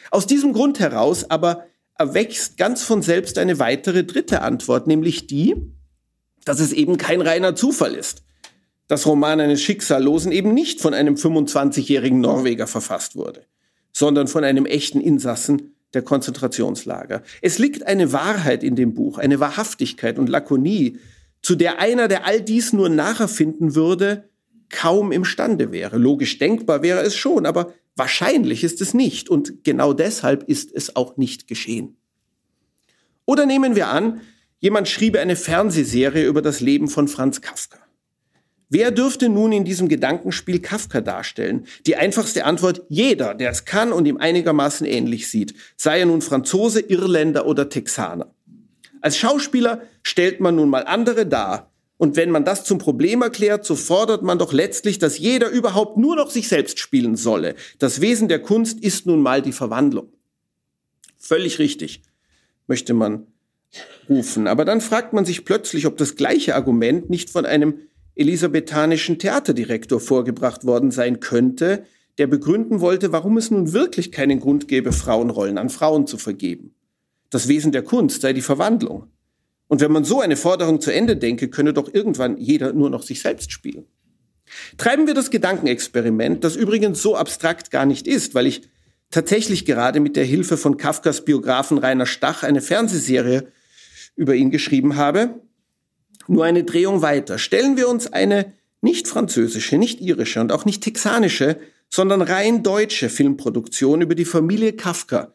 Aus 0.10 0.28
diesem 0.28 0.52
Grund 0.54 0.80
heraus 0.80 1.30
aber 1.30 1.66
erwächst 1.98 2.58
ganz 2.58 2.84
von 2.84 3.02
selbst 3.02 3.38
eine 3.38 3.60
weitere 3.60 4.04
dritte 4.04 4.42
Antwort, 4.42 4.88
nämlich 4.88 5.28
die, 5.28 5.56
dass 6.44 6.60
es 6.60 6.74
eben 6.74 6.98
kein 6.98 7.22
reiner 7.22 7.56
Zufall 7.56 7.96
ist. 7.96 8.24
Das 8.88 9.06
Roman 9.06 9.40
eines 9.40 9.62
Schicksallosen 9.62 10.32
eben 10.34 10.54
nicht 10.54 10.82
von 10.82 10.94
einem 10.94 11.16
25-jährigen 11.16 12.20
Norweger 12.20 12.68
verfasst 12.68 13.16
wurde, 13.16 13.46
sondern 13.94 14.28
von 14.28 14.44
einem 14.44 14.66
echten 14.66 15.00
Insassen 15.00 15.76
der 15.94 16.02
Konzentrationslager. 16.02 17.24
Es 17.42 17.60
liegt 17.60 17.86
eine 17.86 18.14
Wahrheit 18.14 18.64
in 18.64 18.76
dem 18.76 18.94
Buch, 18.94 19.18
eine 19.18 19.40
Wahrhaftigkeit 19.40 20.18
und 20.18 20.30
Lakonie, 20.30 20.98
zu 21.42 21.56
der 21.56 21.80
einer, 21.80 22.08
der 22.08 22.26
all 22.26 22.42
dies 22.42 22.72
nur 22.74 22.90
nacherfinden 22.90 23.76
würde, 23.76 24.30
kaum 24.70 25.12
imstande 25.12 25.72
wäre. 25.72 25.98
Logisch 25.98 26.38
denkbar 26.38 26.82
wäre 26.82 27.02
es 27.02 27.16
schon, 27.16 27.46
aber 27.46 27.74
wahrscheinlich 27.96 28.64
ist 28.64 28.82
es 28.82 28.94
nicht 28.94 29.30
und 29.30 29.64
genau 29.64 29.94
deshalb 29.94 30.44
ist 30.44 30.72
es 30.74 30.96
auch 30.96 31.18
nicht 31.18 31.48
geschehen. 31.48 31.98
Oder 33.26 33.46
nehmen 33.46 33.76
wir 33.76 33.90
an, 33.90 34.22
jemand 34.60 34.88
schriebe 34.88 35.20
eine 35.20 35.36
Fernsehserie 35.36 36.26
über 36.26 36.42
das 36.42 36.62
Leben 36.62 36.88
von 36.88 37.08
Franz 37.08 37.42
Kafka. 37.42 37.81
Wer 38.74 38.92
dürfte 38.92 39.28
nun 39.28 39.52
in 39.52 39.66
diesem 39.66 39.90
Gedankenspiel 39.90 40.60
Kafka 40.60 41.02
darstellen? 41.02 41.66
Die 41.86 41.98
einfachste 41.98 42.46
Antwort, 42.46 42.84
jeder, 42.88 43.34
der 43.34 43.52
es 43.52 43.66
kann 43.66 43.92
und 43.92 44.06
ihm 44.08 44.16
einigermaßen 44.16 44.88
ähnlich 44.88 45.28
sieht, 45.28 45.54
sei 45.76 46.00
er 46.00 46.06
nun 46.06 46.22
Franzose, 46.22 46.80
Irländer 46.80 47.46
oder 47.46 47.68
Texaner. 47.68 48.34
Als 49.02 49.18
Schauspieler 49.18 49.82
stellt 50.04 50.40
man 50.40 50.56
nun 50.56 50.70
mal 50.70 50.86
andere 50.86 51.26
dar. 51.26 51.70
Und 51.98 52.16
wenn 52.16 52.32
man 52.32 52.46
das 52.46 52.64
zum 52.64 52.78
Problem 52.78 53.22
erklärt, 53.22 53.66
so 53.66 53.76
fordert 53.76 54.24
man 54.24 54.40
doch 54.40 54.54
letztlich, 54.54 55.00
dass 55.00 55.18
jeder 55.18 55.50
überhaupt 55.50 55.98
nur 55.98 56.16
noch 56.16 56.32
sich 56.32 56.48
selbst 56.48 56.80
spielen 56.80 57.18
solle. 57.18 57.56
Das 57.78 58.00
Wesen 58.00 58.30
der 58.30 58.42
Kunst 58.42 58.80
ist 58.80 59.06
nun 59.06 59.22
mal 59.22 59.42
die 59.42 59.52
Verwandlung. 59.52 60.14
Völlig 61.20 61.60
richtig, 61.60 62.04
möchte 62.68 62.94
man 62.94 63.28
rufen. 64.08 64.48
Aber 64.48 64.64
dann 64.64 64.80
fragt 64.80 65.12
man 65.12 65.26
sich 65.26 65.44
plötzlich, 65.44 65.86
ob 65.86 65.98
das 65.98 66.16
gleiche 66.16 66.56
Argument 66.56 67.10
nicht 67.10 67.30
von 67.30 67.46
einem 67.46 67.80
elisabethanischen 68.16 69.20
Theaterdirektor 69.20 70.00
vorgebracht 70.00 70.66
worden 70.66 70.92
sein 70.92 71.20
könnte, 71.20 71.86
der 72.18 72.28
begründen 72.28 72.82
wollte, 72.82 73.12
warum 73.12 73.38
es 73.38 73.52
nun 73.52 73.74
wirklich 73.74 74.12
keinen 74.12 74.40
Grund 74.40 74.68
gäbe, 74.68 74.92
Frauenrollen 74.92 75.58
an 75.58 75.70
Frauen 75.70 76.08
zu 76.08 76.18
vergeben. 76.18 76.76
Das 77.30 77.48
Wesen 77.48 77.72
der 77.72 77.84
Kunst 77.84 78.22
sei 78.22 78.34
die 78.34 78.42
Verwandlung. 78.42 79.08
Und 79.68 79.80
wenn 79.80 79.92
man 79.92 80.04
so 80.04 80.20
eine 80.20 80.36
Forderung 80.36 80.82
zu 80.82 80.94
Ende 80.94 81.16
denke, 81.16 81.48
könne 81.50 81.74
doch 81.74 81.94
irgendwann 81.94 82.38
jeder 82.38 82.74
nur 82.74 82.90
noch 82.90 83.04
sich 83.04 83.22
selbst 83.22 83.52
spielen. 83.54 83.86
Treiben 84.78 85.08
wir 85.08 85.14
das 85.14 85.32
Gedankenexperiment, 85.32 86.44
das 86.44 86.58
übrigens 86.58 87.02
so 87.02 87.16
abstrakt 87.16 87.72
gar 87.72 87.86
nicht 87.86 88.06
ist, 88.06 88.36
weil 88.36 88.48
ich 88.48 88.64
tatsächlich 89.12 89.66
gerade 89.66 90.02
mit 90.02 90.18
der 90.18 90.26
Hilfe 90.26 90.58
von 90.58 90.76
Kafkas 90.76 91.24
Biografen 91.24 91.78
Rainer 91.78 92.06
Stach 92.06 92.44
eine 92.44 92.62
Fernsehserie 92.62 93.48
über 94.16 94.36
ihn 94.36 94.52
geschrieben 94.52 94.98
habe, 94.98 95.42
nur 96.28 96.46
eine 96.46 96.64
Drehung 96.64 97.02
weiter. 97.02 97.38
Stellen 97.38 97.78
wir 97.78 97.90
uns 97.90 98.12
eine 98.12 98.54
nicht 98.82 99.08
französische, 99.08 99.78
nicht 99.78 100.02
irische 100.02 100.42
und 100.42 100.52
auch 100.52 100.66
nicht 100.66 100.84
texanische, 100.84 101.60
sondern 101.90 102.22
rein 102.22 102.64
deutsche 102.64 103.10
Filmproduktion 103.10 104.02
über 104.02 104.16
die 104.16 104.26
Familie 104.26 104.74
Kafka 104.74 105.34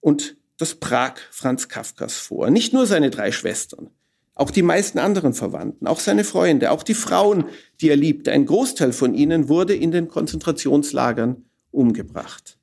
und 0.00 0.36
das 0.58 0.74
Prag 0.74 1.14
Franz 1.30 1.68
Kafkas 1.68 2.16
vor. 2.16 2.50
Nicht 2.50 2.72
nur 2.72 2.86
seine 2.86 3.10
drei 3.10 3.32
Schwestern, 3.32 3.90
auch 4.34 4.50
die 4.50 4.62
meisten 4.62 4.98
anderen 4.98 5.34
Verwandten, 5.34 5.86
auch 5.86 6.00
seine 6.00 6.24
Freunde, 6.24 6.70
auch 6.70 6.82
die 6.82 6.94
Frauen, 6.94 7.46
die 7.80 7.88
er 7.88 7.96
liebte. 7.96 8.30
Ein 8.32 8.46
Großteil 8.46 8.92
von 8.92 9.14
ihnen 9.14 9.48
wurde 9.48 9.74
in 9.74 9.90
den 9.90 10.08
Konzentrationslagern 10.08 11.44
umgebracht. 11.70 12.58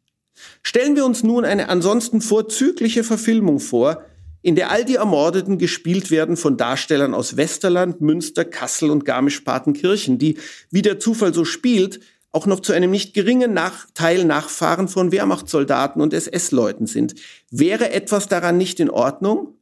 Stellen 0.61 0.95
wir 0.95 1.05
uns 1.05 1.23
nun 1.23 1.45
eine 1.45 1.69
ansonsten 1.69 2.21
vorzügliche 2.21 3.03
Verfilmung 3.03 3.59
vor, 3.59 4.03
in 4.45 4.53
der 4.53 4.69
all 4.69 4.85
die 4.85 4.97
Ermordeten 4.97 5.57
gespielt 5.57 6.11
werden 6.11 6.37
von 6.37 6.55
Darstellern 6.55 7.15
aus 7.15 7.35
Westerland, 7.35 8.01
Münster, 8.01 8.45
Kassel 8.45 8.91
und 8.91 9.03
Garmisch-Partenkirchen, 9.03 10.19
die, 10.19 10.37
wie 10.69 10.83
der 10.83 10.99
Zufall 10.99 11.33
so 11.33 11.45
spielt, 11.45 11.99
auch 12.31 12.45
noch 12.45 12.59
zu 12.59 12.71
einem 12.71 12.91
nicht 12.91 13.15
geringen 13.15 13.55
Nachteil 13.55 14.23
Nachfahren 14.23 14.87
von 14.87 15.11
Wehrmachtssoldaten 15.11 15.99
und 15.99 16.13
SS-Leuten 16.13 16.85
sind. 16.85 17.15
Wäre 17.49 17.89
etwas 17.89 18.27
daran 18.27 18.59
nicht 18.59 18.79
in 18.79 18.91
Ordnung? 18.91 19.55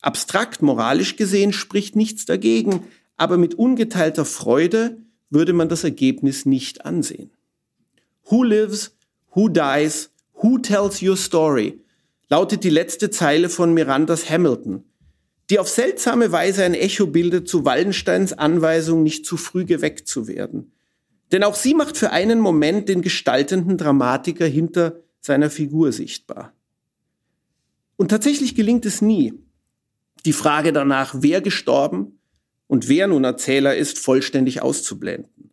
Abstrakt 0.00 0.62
moralisch 0.62 1.14
gesehen 1.14 1.52
spricht 1.52 1.94
nichts 1.94 2.24
dagegen, 2.24 2.88
aber 3.16 3.36
mit 3.36 3.54
ungeteilter 3.54 4.24
Freude 4.24 4.96
würde 5.30 5.52
man 5.52 5.68
das 5.68 5.84
Ergebnis 5.84 6.44
nicht 6.44 6.84
ansehen. 6.84 7.30
Who 8.24 8.42
lives, 8.42 8.96
who 9.36 9.48
dies, 9.48 10.10
who 10.42 10.58
tells 10.58 11.00
your 11.00 11.16
story? 11.16 11.83
Lautet 12.34 12.64
die 12.64 12.70
letzte 12.70 13.10
Zeile 13.10 13.48
von 13.48 13.74
Mirandas 13.74 14.28
Hamilton, 14.28 14.82
die 15.50 15.60
auf 15.60 15.68
seltsame 15.68 16.32
Weise 16.32 16.64
ein 16.64 16.74
Echo 16.74 17.06
bildet 17.06 17.46
zu 17.46 17.64
Wallensteins 17.64 18.32
Anweisung, 18.32 19.04
nicht 19.04 19.24
zu 19.24 19.36
früh 19.36 19.64
geweckt 19.64 20.08
zu 20.08 20.26
werden. 20.26 20.72
Denn 21.30 21.44
auch 21.44 21.54
sie 21.54 21.74
macht 21.74 21.96
für 21.96 22.10
einen 22.10 22.40
Moment 22.40 22.88
den 22.88 23.02
gestaltenden 23.02 23.78
Dramatiker 23.78 24.46
hinter 24.46 24.96
seiner 25.20 25.48
Figur 25.48 25.92
sichtbar. 25.92 26.52
Und 27.94 28.08
tatsächlich 28.08 28.56
gelingt 28.56 28.84
es 28.84 29.00
nie, 29.00 29.34
die 30.26 30.32
Frage 30.32 30.72
danach, 30.72 31.14
wer 31.16 31.40
gestorben 31.40 32.18
und 32.66 32.88
wer 32.88 33.06
nun 33.06 33.22
Erzähler 33.22 33.76
ist, 33.76 34.00
vollständig 34.00 34.60
auszublenden. 34.60 35.52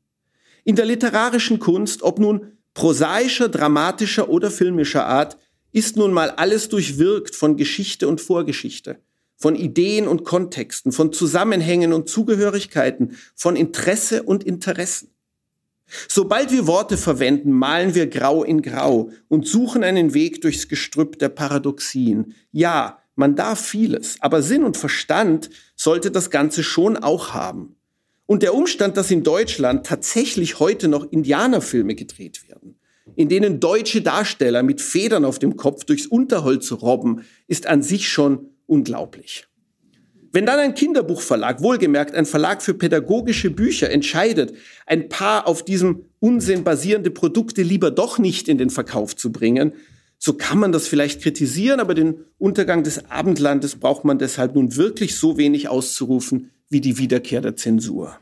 In 0.64 0.76
der 0.76 0.86
literarischen 0.86 1.60
Kunst, 1.60 2.02
ob 2.02 2.18
nun 2.18 2.58
prosaischer, 2.74 3.50
dramatischer 3.50 4.30
oder 4.30 4.50
filmischer 4.50 5.06
Art, 5.06 5.38
ist 5.72 5.96
nun 5.96 6.14
mal 6.14 6.32
alles 6.32 6.70
durchwirkt 6.70 7.36
von 7.36 7.58
Geschichte 7.58 8.08
und 8.08 8.22
Vorgeschichte, 8.22 9.00
von 9.38 9.56
Ideen 9.56 10.08
und 10.08 10.24
Kontexten, 10.24 10.92
von 10.92 11.14
Zusammenhängen 11.14 11.94
und 11.94 12.10
Zugehörigkeiten, 12.10 13.18
von 13.36 13.56
Interesse 13.56 14.24
und 14.24 14.44
Interessen. 14.44 15.10
Sobald 16.08 16.52
wir 16.52 16.68
Worte 16.68 16.98
verwenden, 16.98 17.52
malen 17.52 17.96
wir 17.96 18.08
grau 18.08 18.44
in 18.44 18.62
grau 18.62 19.12
und 19.28 19.48
suchen 19.48 19.84
einen 19.84 20.14
Weg 20.14 20.42
durchs 20.42 20.68
Gestrüpp 20.68 21.20
der 21.20 21.30
Paradoxien. 21.30 22.34
Ja, 22.52 23.00
man 23.16 23.36
darf 23.36 23.60
vieles, 23.60 24.16
aber 24.22 24.42
Sinn 24.42 24.64
und 24.64 24.78
Verstand 24.78 25.50
sollte 25.76 26.12
das 26.12 26.30
Ganze 26.30 26.64
schon 26.64 26.98
auch 26.98 27.34
haben. 27.34 27.76
Und 28.26 28.44
der 28.44 28.56
Umstand, 28.56 28.96
dass 28.96 29.12
in 29.12 29.24
Deutschland 29.24 29.86
tatsächlich 29.86 30.60
heute 30.60 30.88
noch 30.88 31.12
Indianerfilme 31.12 31.96
gedreht 31.96 32.48
werden, 32.48 32.80
in 33.16 33.30
denen 33.30 33.60
deutsche 33.60 34.02
Darsteller 34.02 34.64
mit 34.64 34.82
Federn 34.82 35.26
auf 35.26 35.40
dem 35.40 35.56
Kopf 35.56 35.86
durchs 35.86 36.08
Unterholz 36.08 36.72
robben, 36.72 37.24
ist 37.48 37.68
an 37.68 37.82
sich 37.82 38.10
schon 38.10 38.50
unglaublich. 38.66 39.48
Wenn 40.34 40.46
dann 40.46 40.60
ein 40.60 40.76
Kinderbuchverlag, 40.76 41.62
wohlgemerkt 41.62 42.16
ein 42.16 42.26
Verlag 42.26 42.62
für 42.62 42.74
pädagogische 42.74 43.50
Bücher, 43.50 43.90
entscheidet, 43.90 44.54
ein 44.86 45.10
paar 45.10 45.46
auf 45.46 45.66
diesem 45.66 46.06
Unsinn 46.20 46.64
basierende 46.64 47.12
Produkte 47.12 47.64
lieber 47.64 47.92
doch 47.92 48.18
nicht 48.18 48.48
in 48.48 48.58
den 48.58 48.70
Verkauf 48.70 49.16
zu 49.16 49.32
bringen, 49.32 49.74
so 50.18 50.34
kann 50.34 50.60
man 50.60 50.72
das 50.72 50.88
vielleicht 50.88 51.22
kritisieren, 51.22 51.80
aber 51.80 51.96
den 51.96 52.24
Untergang 52.38 52.84
des 52.84 53.10
Abendlandes 53.10 53.76
braucht 53.76 54.06
man 54.06 54.20
deshalb 54.20 54.56
nun 54.56 54.76
wirklich 54.78 55.16
so 55.16 55.38
wenig 55.38 55.68
auszurufen 55.68 56.52
wie 56.70 56.80
die 56.80 56.98
Wiederkehr 56.98 57.42
der 57.42 57.56
Zensur. 57.56 58.18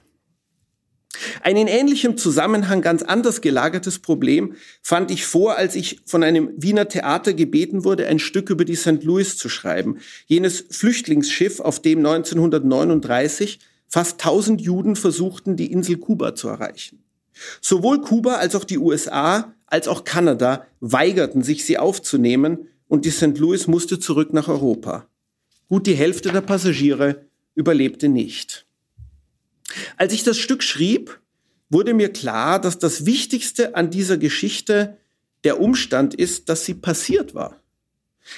Ein 1.41 1.57
in 1.57 1.67
ähnlichem 1.67 2.17
Zusammenhang 2.17 2.81
ganz 2.81 3.03
anders 3.03 3.41
gelagertes 3.41 3.99
Problem 3.99 4.55
fand 4.81 5.11
ich 5.11 5.25
vor, 5.25 5.57
als 5.57 5.75
ich 5.75 6.01
von 6.05 6.23
einem 6.23 6.51
Wiener 6.57 6.87
Theater 6.87 7.33
gebeten 7.33 7.83
wurde, 7.83 8.07
ein 8.07 8.19
Stück 8.19 8.49
über 8.49 8.65
die 8.65 8.75
St. 8.75 9.03
Louis 9.03 9.37
zu 9.37 9.49
schreiben. 9.49 9.99
Jenes 10.25 10.65
Flüchtlingsschiff, 10.69 11.59
auf 11.59 11.81
dem 11.81 11.99
1939 11.99 13.59
fast 13.87 14.23
1000 14.23 14.61
Juden 14.61 14.95
versuchten, 14.95 15.55
die 15.55 15.71
Insel 15.71 15.97
Kuba 15.97 16.35
zu 16.35 16.47
erreichen. 16.47 17.03
Sowohl 17.61 18.01
Kuba 18.01 18.35
als 18.35 18.55
auch 18.55 18.63
die 18.63 18.77
USA 18.77 19.53
als 19.65 19.87
auch 19.87 20.03
Kanada 20.03 20.65
weigerten 20.79 21.43
sich, 21.43 21.63
sie 21.63 21.77
aufzunehmen 21.77 22.67
und 22.87 23.05
die 23.05 23.11
St. 23.11 23.37
Louis 23.37 23.67
musste 23.67 23.99
zurück 23.99 24.33
nach 24.33 24.47
Europa. 24.47 25.07
Gut 25.67 25.85
die 25.85 25.93
Hälfte 25.93 26.31
der 26.31 26.41
Passagiere 26.41 27.27
überlebte 27.53 28.09
nicht. 28.09 28.65
Als 29.97 30.13
ich 30.13 30.23
das 30.23 30.37
Stück 30.37 30.63
schrieb, 30.63 31.19
wurde 31.69 31.93
mir 31.93 32.09
klar, 32.09 32.59
dass 32.59 32.79
das 32.79 33.05
Wichtigste 33.05 33.75
an 33.75 33.89
dieser 33.89 34.17
Geschichte 34.17 34.97
der 35.43 35.59
Umstand 35.61 36.13
ist, 36.13 36.49
dass 36.49 36.65
sie 36.65 36.73
passiert 36.73 37.33
war. 37.33 37.61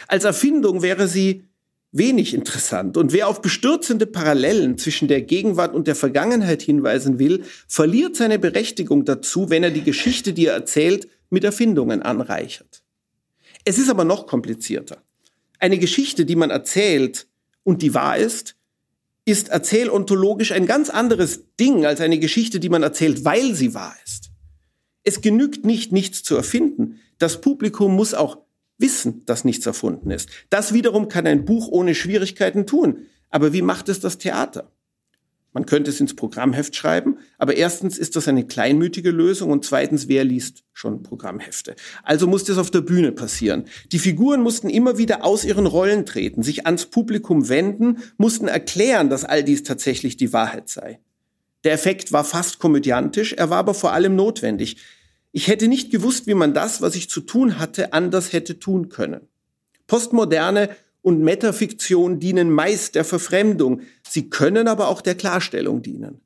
Als 0.07 0.23
Erfindung 0.23 0.81
wäre 0.81 1.07
sie 1.07 1.45
wenig 1.91 2.33
interessant. 2.33 2.95
Und 2.97 3.11
wer 3.11 3.27
auf 3.27 3.41
bestürzende 3.41 4.05
Parallelen 4.05 4.77
zwischen 4.77 5.07
der 5.07 5.21
Gegenwart 5.21 5.73
und 5.73 5.87
der 5.87 5.95
Vergangenheit 5.95 6.61
hinweisen 6.61 7.19
will, 7.19 7.43
verliert 7.67 8.15
seine 8.15 8.39
Berechtigung 8.39 9.03
dazu, 9.05 9.49
wenn 9.49 9.63
er 9.63 9.71
die 9.71 9.83
Geschichte, 9.83 10.33
die 10.33 10.45
er 10.45 10.53
erzählt, 10.53 11.09
mit 11.29 11.43
Erfindungen 11.43 12.01
anreichert. 12.01 12.83
Es 13.65 13.77
ist 13.77 13.89
aber 13.89 14.05
noch 14.05 14.25
komplizierter. 14.25 15.03
Eine 15.59 15.77
Geschichte, 15.77 16.25
die 16.25 16.35
man 16.35 16.49
erzählt 16.49 17.27
und 17.63 17.81
die 17.81 17.93
wahr 17.93 18.17
ist, 18.17 18.55
ist 19.25 19.49
erzählontologisch 19.49 20.51
ein 20.51 20.65
ganz 20.65 20.89
anderes 20.89 21.41
Ding 21.59 21.85
als 21.85 22.01
eine 22.01 22.19
Geschichte, 22.19 22.59
die 22.59 22.69
man 22.69 22.83
erzählt, 22.83 23.23
weil 23.23 23.53
sie 23.53 23.73
wahr 23.73 23.95
ist. 24.03 24.31
Es 25.03 25.21
genügt 25.21 25.65
nicht, 25.65 25.91
nichts 25.91 26.23
zu 26.23 26.35
erfinden. 26.35 26.99
Das 27.17 27.41
Publikum 27.41 27.95
muss 27.95 28.13
auch 28.13 28.39
wissen, 28.77 29.23
dass 29.25 29.45
nichts 29.45 29.65
erfunden 29.65 30.11
ist. 30.11 30.29
Das 30.49 30.73
wiederum 30.73 31.07
kann 31.07 31.27
ein 31.27 31.45
Buch 31.45 31.67
ohne 31.67 31.95
Schwierigkeiten 31.95 32.65
tun. 32.65 33.05
Aber 33.29 33.53
wie 33.53 33.61
macht 33.61 33.89
es 33.89 33.99
das 33.99 34.17
Theater? 34.17 34.71
Man 35.53 35.65
könnte 35.65 35.89
es 35.91 35.99
ins 35.99 36.15
Programmheft 36.15 36.75
schreiben, 36.75 37.17
aber 37.37 37.55
erstens 37.55 37.97
ist 37.97 38.15
das 38.15 38.27
eine 38.27 38.47
kleinmütige 38.47 39.11
Lösung 39.11 39.51
und 39.51 39.65
zweitens, 39.65 40.07
wer 40.07 40.23
liest 40.23 40.63
schon 40.71 41.03
Programmhefte? 41.03 41.75
Also 42.03 42.25
muss 42.25 42.45
das 42.45 42.57
auf 42.57 42.71
der 42.71 42.81
Bühne 42.81 43.11
passieren. 43.11 43.65
Die 43.91 43.99
Figuren 43.99 44.41
mussten 44.41 44.69
immer 44.69 44.97
wieder 44.97 45.25
aus 45.25 45.43
ihren 45.43 45.65
Rollen 45.65 46.05
treten, 46.05 46.41
sich 46.41 46.65
ans 46.65 46.85
Publikum 46.85 47.49
wenden, 47.49 47.97
mussten 48.17 48.47
erklären, 48.47 49.09
dass 49.09 49.25
all 49.25 49.43
dies 49.43 49.63
tatsächlich 49.63 50.15
die 50.15 50.31
Wahrheit 50.31 50.69
sei. 50.69 50.99
Der 51.65 51.73
Effekt 51.73 52.13
war 52.13 52.23
fast 52.23 52.59
komödiantisch, 52.59 53.33
er 53.33 53.49
war 53.49 53.57
aber 53.57 53.73
vor 53.73 53.91
allem 53.91 54.15
notwendig. 54.15 54.77
Ich 55.33 55.47
hätte 55.47 55.67
nicht 55.67 55.91
gewusst, 55.91 56.27
wie 56.27 56.33
man 56.33 56.53
das, 56.53 56.81
was 56.81 56.95
ich 56.95 57.09
zu 57.09 57.21
tun 57.21 57.59
hatte, 57.59 57.93
anders 57.93 58.31
hätte 58.31 58.57
tun 58.57 58.89
können. 58.89 59.27
Postmoderne 59.85 60.69
und 61.01 61.21
Metafiktion 61.21 62.19
dienen 62.19 62.51
meist 62.51 62.95
der 62.95 63.03
Verfremdung, 63.03 63.81
sie 64.07 64.29
können 64.29 64.67
aber 64.67 64.87
auch 64.87 65.01
der 65.01 65.15
Klarstellung 65.15 65.81
dienen. 65.81 66.21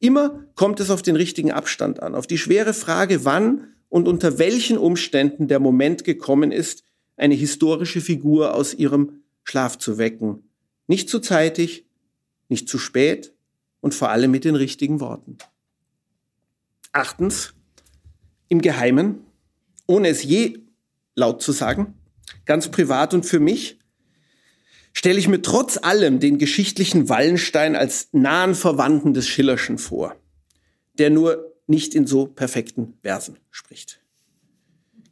Immer 0.00 0.44
kommt 0.54 0.80
es 0.80 0.90
auf 0.90 1.02
den 1.02 1.16
richtigen 1.16 1.52
Abstand 1.52 2.02
an, 2.02 2.14
auf 2.14 2.26
die 2.26 2.38
schwere 2.38 2.74
Frage, 2.74 3.24
wann 3.24 3.74
und 3.88 4.06
unter 4.06 4.38
welchen 4.38 4.78
Umständen 4.78 5.48
der 5.48 5.60
Moment 5.60 6.04
gekommen 6.04 6.52
ist, 6.52 6.84
eine 7.16 7.34
historische 7.34 8.00
Figur 8.00 8.54
aus 8.54 8.74
ihrem 8.74 9.22
Schlaf 9.44 9.78
zu 9.78 9.98
wecken. 9.98 10.44
Nicht 10.86 11.08
zu 11.08 11.20
zeitig, 11.20 11.86
nicht 12.48 12.68
zu 12.68 12.78
spät 12.78 13.32
und 13.80 13.94
vor 13.94 14.10
allem 14.10 14.30
mit 14.30 14.44
den 14.44 14.54
richtigen 14.54 15.00
Worten. 15.00 15.38
Achtens, 16.92 17.54
im 18.48 18.62
Geheimen, 18.62 19.26
ohne 19.86 20.08
es 20.08 20.22
je 20.22 20.60
laut 21.14 21.42
zu 21.42 21.52
sagen, 21.52 21.94
ganz 22.44 22.68
privat 22.68 23.14
und 23.14 23.26
für 23.26 23.40
mich, 23.40 23.78
stelle 24.92 25.18
ich 25.18 25.28
mir 25.28 25.42
trotz 25.42 25.78
allem 25.78 26.20
den 26.20 26.38
geschichtlichen 26.38 27.08
Wallenstein 27.08 27.76
als 27.76 28.08
nahen 28.12 28.54
Verwandten 28.54 29.14
des 29.14 29.28
Schillerschen 29.28 29.78
vor, 29.78 30.16
der 30.98 31.10
nur 31.10 31.54
nicht 31.66 31.94
in 31.94 32.06
so 32.06 32.26
perfekten 32.26 32.94
Versen 33.02 33.36
spricht. 33.50 34.00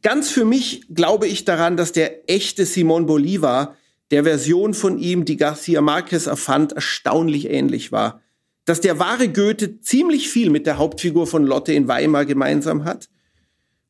Ganz 0.01 0.29
für 0.29 0.45
mich 0.45 0.83
glaube 0.93 1.27
ich 1.27 1.45
daran, 1.45 1.77
dass 1.77 1.91
der 1.91 2.29
echte 2.29 2.65
Simon 2.65 3.05
Bolivar 3.05 3.75
der 4.11 4.23
Version 4.23 4.73
von 4.73 4.99
ihm, 4.99 5.25
die 5.25 5.37
Garcia 5.37 5.81
Marquez 5.81 6.27
erfand, 6.27 6.73
erstaunlich 6.73 7.49
ähnlich 7.49 7.91
war. 7.91 8.21
Dass 8.65 8.81
der 8.81 8.99
wahre 8.99 9.29
Goethe 9.29 9.79
ziemlich 9.81 10.29
viel 10.29 10.49
mit 10.49 10.65
der 10.65 10.77
Hauptfigur 10.77 11.27
von 11.27 11.45
Lotte 11.45 11.73
in 11.73 11.87
Weimar 11.87 12.25
gemeinsam 12.25 12.85
hat 12.85 13.09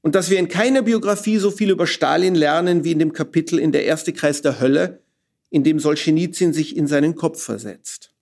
und 0.01 0.15
dass 0.15 0.29
wir 0.29 0.39
in 0.39 0.47
keiner 0.47 0.81
Biografie 0.81 1.37
so 1.37 1.51
viel 1.51 1.69
über 1.69 1.87
Stalin 1.87 2.35
lernen 2.35 2.83
wie 2.83 2.91
in 2.91 2.99
dem 2.99 3.13
Kapitel 3.13 3.59
in 3.59 3.71
der 3.71 3.85
erste 3.85 4.13
Kreis 4.13 4.41
der 4.41 4.59
Hölle, 4.59 5.01
in 5.49 5.63
dem 5.63 5.79
Solzhenitsyn 5.79 6.53
sich 6.53 6.75
in 6.75 6.87
seinen 6.87 7.15
Kopf 7.15 7.41
versetzt. 7.41 8.13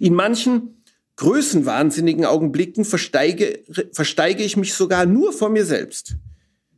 In 0.00 0.14
manchen 0.14 0.82
größenwahnsinnigen 1.16 2.24
Augenblicken 2.24 2.84
versteige, 2.84 3.64
versteige 3.92 4.44
ich 4.44 4.56
mich 4.56 4.74
sogar 4.74 5.06
nur 5.06 5.32
vor 5.32 5.50
mir 5.50 5.64
selbst. 5.64 6.16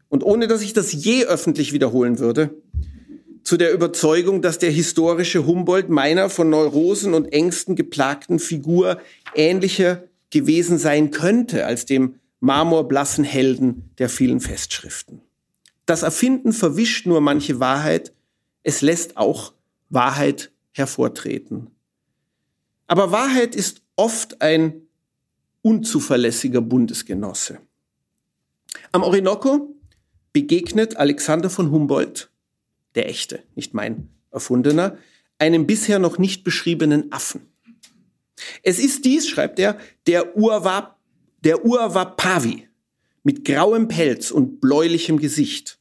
Und 0.08 0.24
ohne 0.24 0.48
dass 0.48 0.62
ich 0.62 0.72
das 0.72 0.92
je 0.92 1.24
öffentlich 1.24 1.72
wiederholen 1.72 2.18
würde, 2.18 2.50
zu 3.44 3.56
der 3.56 3.72
Überzeugung, 3.72 4.42
dass 4.42 4.58
der 4.58 4.70
historische 4.70 5.46
Humboldt 5.46 5.88
meiner 5.88 6.30
von 6.30 6.50
Neurosen 6.50 7.14
und 7.14 7.32
Ängsten 7.32 7.76
geplagten 7.76 8.38
Figur 8.38 9.00
ähnlicher 9.34 10.04
gewesen 10.30 10.78
sein 10.78 11.10
könnte 11.10 11.66
als 11.66 11.86
dem 11.86 12.16
marmorblassen 12.40 13.24
Helden 13.24 13.90
der 13.98 14.08
vielen 14.08 14.40
Festschriften. 14.40 15.20
Das 15.86 16.02
Erfinden 16.02 16.52
verwischt 16.52 17.06
nur 17.06 17.20
manche 17.20 17.60
Wahrheit, 17.60 18.12
es 18.62 18.82
lässt 18.82 19.16
auch 19.16 19.54
Wahrheit 19.88 20.52
hervortreten. 20.72 21.70
Aber 22.86 23.12
Wahrheit 23.12 23.54
ist 23.54 23.82
oft 23.96 24.42
ein 24.42 24.82
unzuverlässiger 25.62 26.60
Bundesgenosse. 26.60 27.60
Am 28.92 29.02
Orinoco 29.02 29.74
begegnet 30.32 30.96
Alexander 30.96 31.50
von 31.50 31.70
Humboldt, 31.70 32.30
der 32.94 33.08
echte, 33.08 33.42
nicht 33.54 33.74
mein 33.74 34.08
erfundener, 34.30 34.96
einem 35.38 35.66
bisher 35.66 35.98
noch 35.98 36.18
nicht 36.18 36.44
beschriebenen 36.44 37.12
Affen. 37.12 37.46
Es 38.62 38.78
ist 38.78 39.04
dies, 39.04 39.28
schreibt 39.28 39.58
er, 39.58 39.78
der 40.06 40.36
Urwab, 40.36 40.98
der 41.40 41.64
Urwapavi 41.64 42.68
mit 43.22 43.44
grauem 43.44 43.88
Pelz 43.88 44.30
und 44.30 44.60
bläulichem 44.60 45.18
Gesicht, 45.18 45.79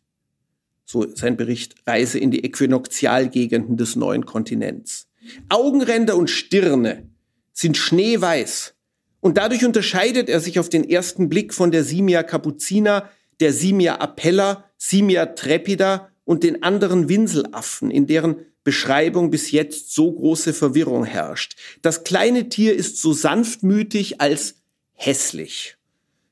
so 0.89 1.05
sein 1.13 1.37
Bericht, 1.37 1.75
Reise 1.85 2.17
in 2.17 2.31
die 2.31 2.43
Äquinoktialgegenden 2.43 3.77
des 3.77 3.95
neuen 3.95 4.25
Kontinents. 4.25 5.07
Augenränder 5.47 6.17
und 6.17 6.31
Stirne 6.31 7.07
sind 7.53 7.77
schneeweiß 7.77 8.73
Und 9.19 9.37
dadurch 9.37 9.63
unterscheidet 9.65 10.29
er 10.29 10.39
sich 10.39 10.59
auf 10.59 10.67
den 10.67 10.89
ersten 10.89 11.29
Blick 11.29 11.53
von 11.53 11.69
der 11.69 11.83
Simia 11.83 12.23
Cappuccina, 12.23 13.07
der 13.39 13.53
Simia 13.53 13.99
Appella, 13.99 14.63
Simia 14.77 15.27
Trepida 15.27 16.09
und 16.25 16.41
den 16.41 16.63
anderen 16.63 17.07
Winselaffen, 17.07 17.91
in 17.91 18.07
deren 18.07 18.37
Beschreibung 18.63 19.29
bis 19.29 19.51
jetzt 19.51 19.93
so 19.93 20.11
große 20.11 20.53
Verwirrung 20.53 21.03
herrscht. 21.03 21.55
Das 21.83 22.03
kleine 22.03 22.49
Tier 22.49 22.73
ist 22.73 22.99
so 22.99 23.13
sanftmütig 23.13 24.21
als 24.21 24.55
hässlich. 24.93 25.75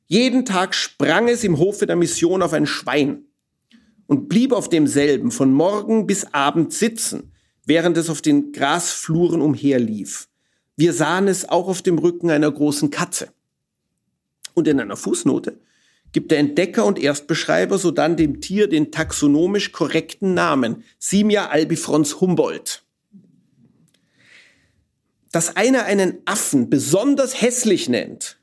Jeden 0.08 0.46
Tag 0.46 0.74
sprang 0.74 1.28
es 1.28 1.44
im 1.44 1.60
Hofe 1.60 1.86
der 1.86 1.96
Mission 1.96 2.42
auf 2.42 2.54
ein 2.54 2.66
Schwein 2.66 3.28
und 4.08 4.30
blieb 4.30 4.54
auf 4.54 4.70
demselben 4.70 5.32
von 5.32 5.52
Morgen 5.52 6.08
bis 6.08 6.34
Abend 6.34 6.74
sitzen, 6.74 7.34
während 7.66 7.98
es 7.98 8.10
auf 8.10 8.22
den 8.22 8.54
Grasfluren 8.54 9.42
umherlief. 9.42 10.30
Wir 10.78 10.94
sahen 10.94 11.28
es 11.28 11.48
auch 11.48 11.68
auf 11.68 11.82
dem 11.82 12.00
Rücken 12.00 12.32
einer 12.32 12.52
großen 12.52 12.90
Katze. 12.90 13.30
Und 14.54 14.68
in 14.68 14.80
einer 14.80 14.96
Fußnote 14.96 15.60
gibt 16.14 16.32
der 16.32 16.40
Entdecker 16.40 16.86
und 16.86 16.98
Erstbeschreiber 16.98 17.78
sodann 17.78 18.16
dem 18.16 18.40
Tier 18.42 18.68
den 18.68 18.92
taxonomisch 18.92 19.72
korrekten 19.72 20.34
Namen 20.34 20.84
Simia 20.98 21.50
albifrons 21.50 22.22
Humboldt. 22.22 22.84
Dass 25.32 25.58
einer 25.58 25.84
einen 25.84 26.20
Affen 26.26 26.70
besonders 26.70 27.42
hässlich 27.42 27.90
nennt, 27.90 28.40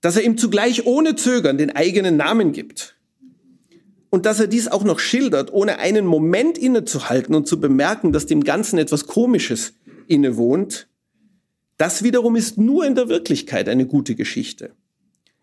dass 0.00 0.16
er 0.16 0.24
ihm 0.24 0.36
zugleich 0.36 0.86
ohne 0.86 1.14
Zögern 1.14 1.56
den 1.58 1.74
eigenen 1.74 2.16
Namen 2.16 2.52
gibt 2.52 2.97
und 4.10 4.26
dass 4.26 4.40
er 4.40 4.46
dies 4.46 4.68
auch 4.68 4.84
noch 4.84 4.98
schildert, 4.98 5.52
ohne 5.52 5.78
einen 5.78 6.06
Moment 6.06 6.56
innezuhalten 6.58 7.34
und 7.34 7.46
zu 7.46 7.60
bemerken, 7.60 8.12
dass 8.12 8.26
dem 8.26 8.44
Ganzen 8.44 8.78
etwas 8.78 9.06
Komisches 9.06 9.74
innewohnt, 10.06 10.88
das 11.76 12.02
wiederum 12.02 12.36
ist 12.36 12.58
nur 12.58 12.84
in 12.86 12.94
der 12.94 13.08
Wirklichkeit 13.08 13.68
eine 13.68 13.86
gute 13.86 14.14
Geschichte. 14.14 14.74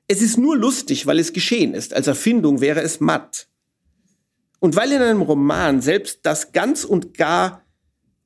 Es 0.07 0.21
ist 0.21 0.37
nur 0.37 0.57
lustig, 0.57 1.05
weil 1.05 1.19
es 1.19 1.33
geschehen 1.33 1.73
ist. 1.73 1.93
Als 1.93 2.07
Erfindung 2.07 2.61
wäre 2.61 2.81
es 2.81 2.99
matt. 2.99 3.47
Und 4.59 4.75
weil 4.75 4.91
in 4.91 5.01
einem 5.01 5.21
Roman 5.21 5.81
selbst 5.81 6.19
das 6.23 6.51
ganz 6.51 6.83
und 6.83 7.13
gar 7.13 7.63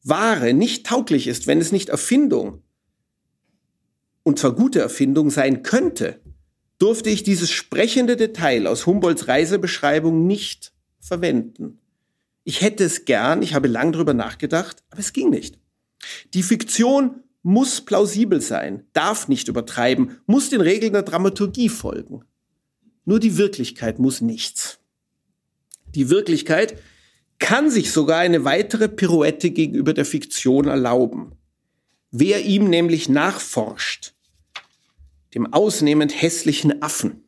Wahre 0.03 0.53
nicht 0.53 0.85
tauglich 0.85 1.27
ist, 1.27 1.47
wenn 1.47 1.59
es 1.59 1.71
nicht 1.71 1.89
Erfindung 1.89 2.63
und 4.23 4.37
zwar 4.39 4.53
gute 4.53 4.79
Erfindung 4.79 5.31
sein 5.31 5.63
könnte, 5.63 6.19
durfte 6.80 7.09
ich 7.09 7.23
dieses 7.23 7.51
sprechende 7.51 8.15
Detail 8.15 8.65
aus 8.65 8.86
Humboldts 8.86 9.27
Reisebeschreibung 9.27 10.25
nicht 10.25 10.73
verwenden. 10.99 11.80
Ich 12.43 12.61
hätte 12.61 12.84
es 12.84 13.05
gern, 13.05 13.41
ich 13.41 13.53
habe 13.53 13.67
lang 13.67 13.91
darüber 13.91 14.13
nachgedacht, 14.13 14.84
aber 14.89 14.99
es 14.99 15.13
ging 15.13 15.30
nicht. 15.30 15.59
Die 16.34 16.43
Fiktion 16.43 17.23
muss 17.43 17.82
plausibel 17.82 18.41
sein, 18.41 18.88
darf 18.93 19.27
nicht 19.27 19.47
übertreiben, 19.47 20.17
muss 20.25 20.49
den 20.49 20.61
Regeln 20.61 20.93
der 20.93 21.03
Dramaturgie 21.03 21.69
folgen. 21.69 22.23
Nur 23.05 23.19
die 23.19 23.38
Wirklichkeit 23.38 23.99
muss 23.99 24.21
nichts. 24.21 24.80
Die 25.95 26.09
Wirklichkeit 26.09 26.82
kann 27.39 27.71
sich 27.71 27.91
sogar 27.91 28.19
eine 28.19 28.43
weitere 28.43 28.89
Pirouette 28.89 29.51
gegenüber 29.51 29.93
der 29.93 30.05
Fiktion 30.05 30.67
erlauben. 30.67 31.32
Wer 32.11 32.45
ihm 32.45 32.69
nämlich 32.69 33.09
nachforscht, 33.09 34.13
dem 35.34 35.53
ausnehmend 35.53 36.19
hässlichen 36.21 36.82
Affen 36.82 37.23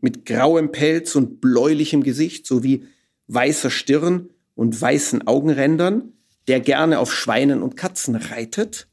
mit 0.00 0.26
grauem 0.26 0.72
Pelz 0.72 1.14
und 1.16 1.40
bläulichem 1.40 2.02
Gesicht 2.02 2.46
sowie 2.46 2.86
weißer 3.28 3.70
Stirn 3.70 4.30
und 4.54 4.80
weißen 4.80 5.26
Augenrändern, 5.26 6.12
der 6.48 6.60
gerne 6.60 6.98
auf 6.98 7.12
Schweinen 7.12 7.62
und 7.62 7.76
Katzen 7.76 8.16
reitet, 8.16 8.88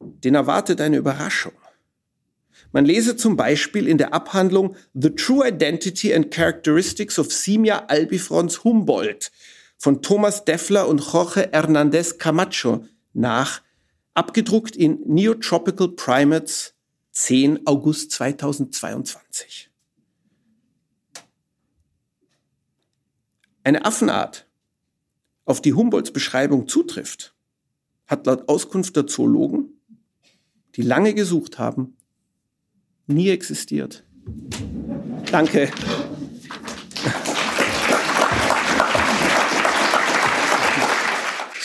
den 0.00 0.34
erwartet 0.34 0.80
eine 0.80 0.96
Überraschung. 0.96 1.52
Man 2.72 2.84
lese 2.84 3.16
zum 3.16 3.36
Beispiel 3.36 3.88
in 3.88 3.98
der 3.98 4.12
Abhandlung 4.12 4.76
The 4.92 5.10
True 5.10 5.48
Identity 5.48 6.12
and 6.12 6.30
Characteristics 6.30 7.18
of 7.18 7.32
Simia 7.32 7.86
albifrons 7.86 8.64
Humboldt 8.64 9.30
von 9.78 10.02
Thomas 10.02 10.44
Deffler 10.44 10.88
und 10.88 11.00
Jorge 11.00 11.48
Hernandez 11.52 12.18
Camacho 12.18 12.84
nach, 13.12 13.62
abgedruckt 14.14 14.76
in 14.76 15.00
Neotropical 15.06 15.88
Primates 15.88 16.75
10 17.18 17.66
August 17.66 18.10
2022. 18.10 19.70
Eine 23.64 23.86
Affenart, 23.86 24.46
auf 25.46 25.62
die 25.62 25.72
Humboldts 25.72 26.12
Beschreibung 26.12 26.68
zutrifft, 26.68 27.34
hat 28.06 28.26
laut 28.26 28.50
Auskunft 28.50 28.96
der 28.96 29.06
Zoologen 29.06 29.80
die 30.74 30.82
lange 30.82 31.14
gesucht 31.14 31.58
haben, 31.58 31.96
nie 33.06 33.30
existiert. 33.30 34.04
Danke. 35.32 35.70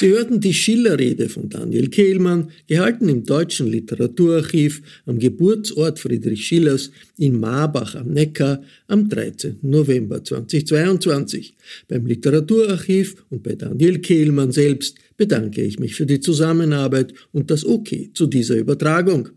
Sie 0.01 0.09
hörten 0.09 0.39
die 0.39 0.55
Schillerrede 0.55 1.29
von 1.29 1.47
Daniel 1.47 1.87
Kehlmann, 1.87 2.49
gehalten 2.65 3.07
im 3.07 3.23
Deutschen 3.23 3.67
Literaturarchiv 3.67 4.81
am 5.05 5.19
Geburtsort 5.19 5.99
Friedrich 5.99 6.43
Schillers 6.43 6.89
in 7.19 7.39
Marbach 7.39 7.93
am 7.93 8.07
Neckar 8.07 8.63
am 8.87 9.07
13. 9.07 9.59
November 9.61 10.23
2022. 10.23 11.55
Beim 11.87 12.07
Literaturarchiv 12.07 13.23
und 13.29 13.43
bei 13.43 13.53
Daniel 13.53 13.99
Kehlmann 13.99 14.51
selbst 14.51 14.97
bedanke 15.17 15.61
ich 15.61 15.77
mich 15.77 15.93
für 15.93 16.07
die 16.07 16.19
Zusammenarbeit 16.19 17.13
und 17.31 17.51
das 17.51 17.63
OK 17.63 17.89
zu 18.15 18.25
dieser 18.25 18.55
Übertragung. 18.55 19.29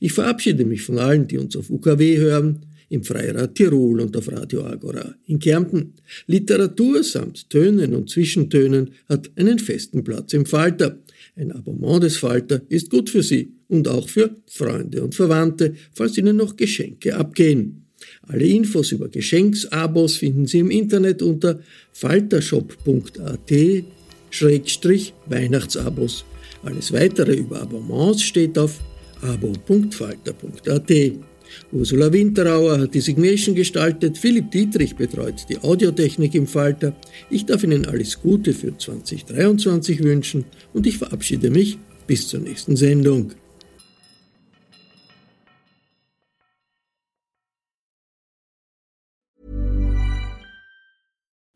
Ich 0.00 0.14
verabschiede 0.14 0.64
mich 0.64 0.82
von 0.82 0.98
allen, 0.98 1.28
die 1.28 1.38
uns 1.38 1.54
auf 1.54 1.70
UKW 1.70 2.18
hören 2.18 2.66
im 2.88 3.04
Freirad 3.04 3.54
Tirol 3.54 4.00
und 4.00 4.16
auf 4.16 4.30
Radio 4.30 4.64
Agora 4.64 5.14
in 5.26 5.38
Kärnten. 5.38 5.94
Literatur 6.26 7.02
samt 7.02 7.50
Tönen 7.50 7.94
und 7.94 8.10
Zwischentönen 8.10 8.90
hat 9.08 9.30
einen 9.36 9.58
festen 9.58 10.04
Platz 10.04 10.32
im 10.32 10.46
Falter. 10.46 10.98
Ein 11.36 11.52
Abonnement 11.52 12.02
des 12.02 12.16
Falter 12.16 12.62
ist 12.68 12.90
gut 12.90 13.10
für 13.10 13.22
Sie 13.22 13.52
und 13.68 13.86
auch 13.88 14.08
für 14.08 14.34
Freunde 14.46 15.02
und 15.02 15.14
Verwandte, 15.14 15.74
falls 15.92 16.16
Ihnen 16.18 16.36
noch 16.36 16.56
Geschenke 16.56 17.14
abgehen. 17.16 17.84
Alle 18.22 18.44
Infos 18.44 18.92
über 18.92 19.08
Geschenksabos 19.08 20.16
finden 20.16 20.46
Sie 20.46 20.60
im 20.60 20.70
Internet 20.70 21.22
unter 21.22 21.60
faltershop.at 21.92 23.52
Schrägstrich 24.30 25.14
Weihnachtsabos. 25.26 26.24
Alles 26.62 26.92
weitere 26.92 27.34
über 27.34 27.62
Abonnements 27.62 28.22
steht 28.22 28.58
auf 28.58 28.80
abo.falter.at. 29.22 30.90
Ursula 31.72 32.12
Winterauer 32.12 32.80
hat 32.80 32.94
die 32.94 33.00
Signation 33.00 33.54
gestaltet, 33.54 34.18
Philipp 34.18 34.50
Dietrich 34.50 34.96
betreut 34.96 35.46
die 35.48 35.58
Audiotechnik 35.58 36.34
im 36.34 36.46
Falter. 36.46 36.94
Ich 37.30 37.46
darf 37.46 37.62
Ihnen 37.62 37.86
alles 37.86 38.20
Gute 38.20 38.52
für 38.52 38.76
2023 38.76 40.02
wünschen 40.02 40.44
und 40.72 40.86
ich 40.86 40.98
verabschiede 40.98 41.50
mich 41.50 41.78
bis 42.06 42.28
zur 42.28 42.40
nächsten 42.40 42.76
Sendung. 42.76 43.32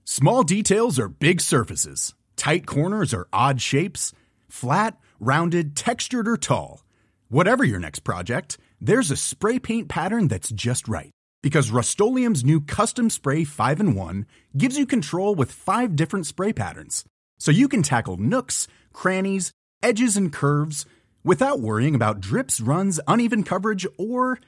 Small 0.04 0.44
details 0.44 0.98
are 1.00 1.08
big 1.08 1.40
surfaces. 1.40 2.14
Tight 2.36 2.66
corners 2.66 3.14
are 3.14 3.26
odd 3.32 3.60
shapes. 3.60 4.12
Flat, 4.46 4.98
rounded, 5.18 5.74
textured 5.74 6.28
or 6.28 6.36
tall. 6.36 6.82
Whatever 7.30 7.64
your 7.64 7.78
next 7.78 8.00
project, 8.04 8.58
there's 8.84 9.12
a 9.12 9.16
spray 9.16 9.60
paint 9.60 9.88
pattern 9.88 10.26
that's 10.26 10.50
just 10.50 10.88
right. 10.88 11.12
Because 11.40 11.70
Rust 11.70 12.00
new 12.00 12.60
Custom 12.60 13.10
Spray 13.10 13.44
5 13.44 13.80
in 13.80 13.94
1 13.94 14.26
gives 14.56 14.76
you 14.76 14.86
control 14.86 15.36
with 15.36 15.52
five 15.52 15.94
different 15.94 16.26
spray 16.26 16.52
patterns. 16.52 17.04
So 17.38 17.52
you 17.52 17.68
can 17.68 17.84
tackle 17.84 18.16
nooks, 18.16 18.66
crannies, 18.92 19.52
edges, 19.82 20.16
and 20.16 20.32
curves 20.32 20.84
without 21.22 21.60
worrying 21.60 21.94
about 21.94 22.20
drips, 22.20 22.60
runs, 22.60 22.98
uneven 23.06 23.44
coverage, 23.44 23.86
or 23.98 24.40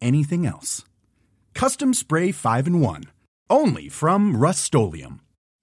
anything 0.00 0.46
else. 0.46 0.84
Custom 1.54 1.94
Spray 1.94 2.32
5 2.32 2.66
in 2.66 2.80
1. 2.80 3.04
Only 3.48 3.88
from 3.88 4.36
Rust 4.36 4.74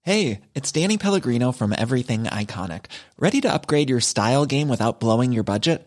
Hey, 0.00 0.40
it's 0.54 0.72
Danny 0.72 0.96
Pellegrino 0.96 1.52
from 1.52 1.74
Everything 1.76 2.24
Iconic. 2.24 2.86
Ready 3.18 3.42
to 3.42 3.52
upgrade 3.52 3.90
your 3.90 4.00
style 4.00 4.46
game 4.46 4.68
without 4.68 5.00
blowing 5.00 5.32
your 5.32 5.44
budget? 5.44 5.86